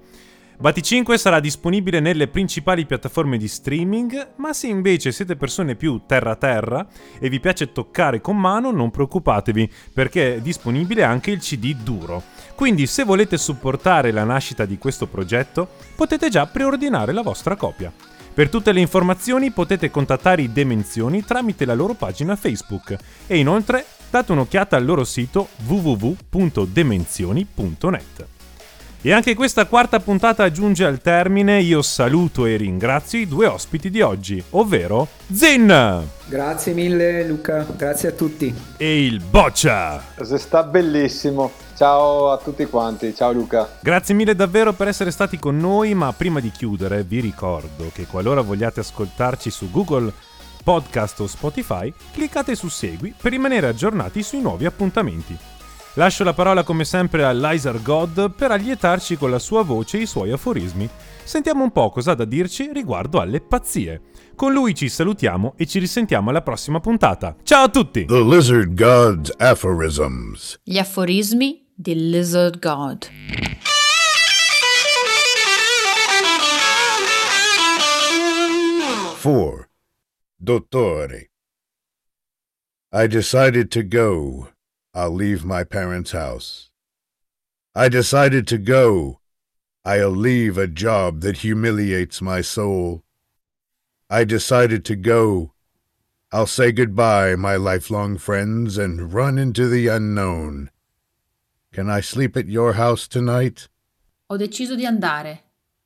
Bati 0.58 0.82
5 0.82 1.18
sarà 1.18 1.42
disponibile 1.42 2.00
nelle 2.00 2.30
principali 2.30 2.86
piattaforme 2.86 3.38
di 3.38 3.50
streaming, 3.50 4.34
ma 4.38 4.54
se 4.54 4.68
invece 4.68 5.12
siete 5.12 5.36
persone 5.36 5.76
più 5.76 6.04
terra-terra 6.06 6.88
e 7.20 7.28
vi 7.28 7.42
piace 7.42 7.74
toccare 7.74 8.22
con 8.22 8.38
mano, 8.38 8.72
non 8.72 8.90
preoccupatevi, 8.90 9.70
perché 9.94 10.36
è 10.36 10.40
disponibile 10.40 11.04
anche 11.04 11.32
il 11.32 11.40
CD 11.40 11.76
duro. 11.76 12.24
Quindi 12.56 12.88
se 12.88 13.04
volete 13.04 13.38
supportare 13.38 14.12
la 14.12 14.24
nascita 14.24 14.66
di 14.66 14.78
questo 14.78 15.08
progetto, 15.08 15.68
potete 15.96 16.30
già 16.30 16.46
preordinare 16.46 17.12
la 17.12 17.22
vostra 17.22 17.56
copia. 17.56 17.92
Per 18.34 18.50
tutte 18.50 18.72
le 18.72 18.80
informazioni 18.80 19.52
potete 19.52 19.92
contattare 19.92 20.42
i 20.42 20.54
Demenzioni 20.54 21.26
tramite 21.26 21.66
la 21.66 21.74
loro 21.74 21.96
pagina 21.96 22.38
Facebook 22.38 22.96
e 23.28 23.38
inoltre 23.38 23.86
date 24.10 24.32
un'occhiata 24.32 24.78
al 24.78 24.86
loro 24.86 25.04
sito 25.04 25.50
www.demenzioni.net. 25.66 28.41
E 29.04 29.12
anche 29.12 29.34
questa 29.34 29.66
quarta 29.66 30.00
puntata 30.00 30.52
giunge 30.52 30.86
al 30.86 31.02
termine, 31.02 31.60
io 31.60 31.82
saluto 31.82 32.46
e 32.46 32.56
ringrazio 32.56 33.18
i 33.18 33.28
due 33.28 33.48
ospiti 33.48 33.90
di 33.90 34.00
oggi, 34.00 34.44
ovvero 34.52 35.08
Zin! 35.34 36.08
Grazie 36.28 36.74
mille 36.74 37.26
Luca, 37.26 37.66
grazie 37.76 38.10
a 38.10 38.12
tutti. 38.12 38.54
E 38.78 39.06
il 39.06 39.20
Boccia! 39.20 40.04
Se 40.22 40.38
sta 40.38 40.62
bellissimo. 40.62 41.52
Ciao 41.76 42.30
a 42.30 42.38
tutti 42.38 42.64
quanti, 42.66 43.16
ciao 43.16 43.32
Luca. 43.32 43.78
Grazie 43.82 44.14
mille 44.14 44.36
davvero 44.36 44.72
per 44.74 44.90
essere 44.90 45.10
stati 45.10 45.40
con 45.40 45.58
noi, 45.58 45.96
ma 45.96 46.14
prima 46.14 46.40
di 46.40 46.52
chiudere 46.52 47.02
vi 47.02 47.22
ricordo 47.22 47.90
che 47.92 48.06
qualora 48.06 48.42
vogliate 48.42 48.82
ascoltarci 48.82 49.50
su 49.50 49.72
Google 49.72 50.14
Podcast 50.64 51.22
o 51.22 51.26
Spotify, 51.28 51.92
cliccate 52.14 52.54
su 52.54 52.68
Segui 52.68 53.16
per 53.20 53.32
rimanere 53.32 53.66
aggiornati 53.66 54.22
sui 54.22 54.42
nuovi 54.42 54.66
appuntamenti. 54.66 55.36
Lascio 55.96 56.24
la 56.24 56.34
parola 56.34 56.64
come 56.64 56.86
sempre 56.86 57.26
a 57.26 57.34
Lizer 57.34 57.82
God 57.82 58.32
per 58.34 58.52
allietarci 58.52 59.18
con 59.18 59.30
la 59.30 59.40
sua 59.40 59.62
voce 59.64 59.98
e 59.98 60.02
i 60.04 60.06
suoi 60.06 60.32
aforismi. 60.32 60.90
Sentiamo 61.24 61.64
un 61.64 61.72
po' 61.72 61.90
cosa 61.90 62.12
ha 62.12 62.16
da 62.16 62.24
dirci 62.24 62.72
riguardo 62.72 63.20
alle 63.20 63.42
pazzie. 63.42 64.02
Con 64.34 64.54
lui 64.54 64.74
ci 64.74 64.88
salutiamo 64.88 65.56
e 65.58 65.66
ci 65.66 65.80
risentiamo 65.80 66.30
alla 66.30 66.42
prossima 66.42 66.80
puntata. 66.80 67.36
Ciao 67.44 67.66
a 67.66 67.70
tutti! 67.70 68.06
The 68.06 68.22
Lizard 68.22 68.74
God's 68.74 69.34
Aphorisms. 69.38 70.62
Gli 70.64 70.78
aforismi 70.78 71.68
di 71.76 72.10
Lizard 72.10 72.60
God. 72.60 73.10
Four. 79.18 79.70
Dottore. 80.38 81.32
I 82.94 83.08
decided 83.08 83.68
to 83.72 83.84
go. 83.84 84.52
I'll 84.94 85.14
leave 85.14 85.46
my 85.46 85.64
parents' 85.64 86.12
house. 86.12 86.70
I 87.74 87.88
decided 87.88 88.48
to 88.48 88.58
go. 88.58 89.20
I'll 89.86 90.12
leave 90.16 90.58
a 90.58 90.68
job 90.68 91.22
that 91.22 91.38
humiliates 91.38 92.22
my 92.22 92.42
soul. 92.42 93.04
I 94.10 94.26
decided 94.26 94.84
to 94.86 94.96
go. 94.96 95.54
I'll 96.32 96.48
say 96.48 96.72
goodbye, 96.72 97.36
my 97.36 97.56
lifelong 97.56 98.18
friends, 98.18 98.78
and 98.78 99.14
run 99.14 99.38
into 99.38 99.68
the 99.68 99.88
unknown. 99.88 100.70
Can 101.72 101.90
I 101.90 102.02
sleep 102.02 102.36
at 102.36 102.48
your 102.48 102.74
house 102.74 103.08
tonight? 103.08 103.70
Ho 104.28 104.38
deciso 104.38 104.76
di 104.76 104.86
andare. 104.86 105.40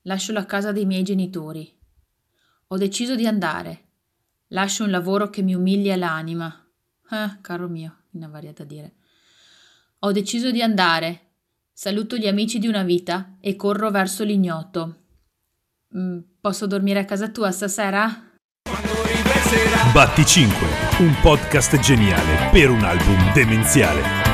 Lascio 0.04 0.34
la 0.34 0.46
casa 0.46 0.72
dei 0.72 0.86
miei 0.86 1.04
genitori. 1.04 1.72
Ho 2.68 2.78
deciso 2.78 3.16
di 3.16 3.28
andare. 3.28 3.84
Lascio 4.50 4.84
un 4.84 4.90
lavoro 4.90 5.30
che 5.30 5.44
mi 5.44 5.54
umilia 5.54 5.96
l'anima. 5.96 6.68
Eh, 7.12 7.38
caro 7.42 7.68
mio, 7.68 8.05
non 8.18 8.34
avrei 8.34 8.54
da 8.54 8.64
dire. 8.64 8.94
Ho 10.00 10.12
deciso 10.12 10.52
di 10.52 10.62
andare. 10.62 11.22
Saluto 11.72 12.18
gli 12.18 12.28
amici 12.28 12.60
di 12.60 12.68
una 12.68 12.84
vita 12.84 13.38
e 13.40 13.56
corro 13.56 13.92
verso 13.92 14.24
l'ignoto. 14.24 15.04
Mm, 15.98 16.20
posso 16.42 16.68
dormire 16.68 17.00
a 17.00 17.06
casa 17.06 17.30
tua 17.30 17.52
stasera? 17.52 18.32
Batti 19.94 20.26
5, 20.26 20.68
un 21.00 21.16
podcast 21.22 21.80
geniale 21.80 22.50
per 22.52 22.70
un 22.70 22.84
album 22.84 23.34
demenziale. 23.34 24.25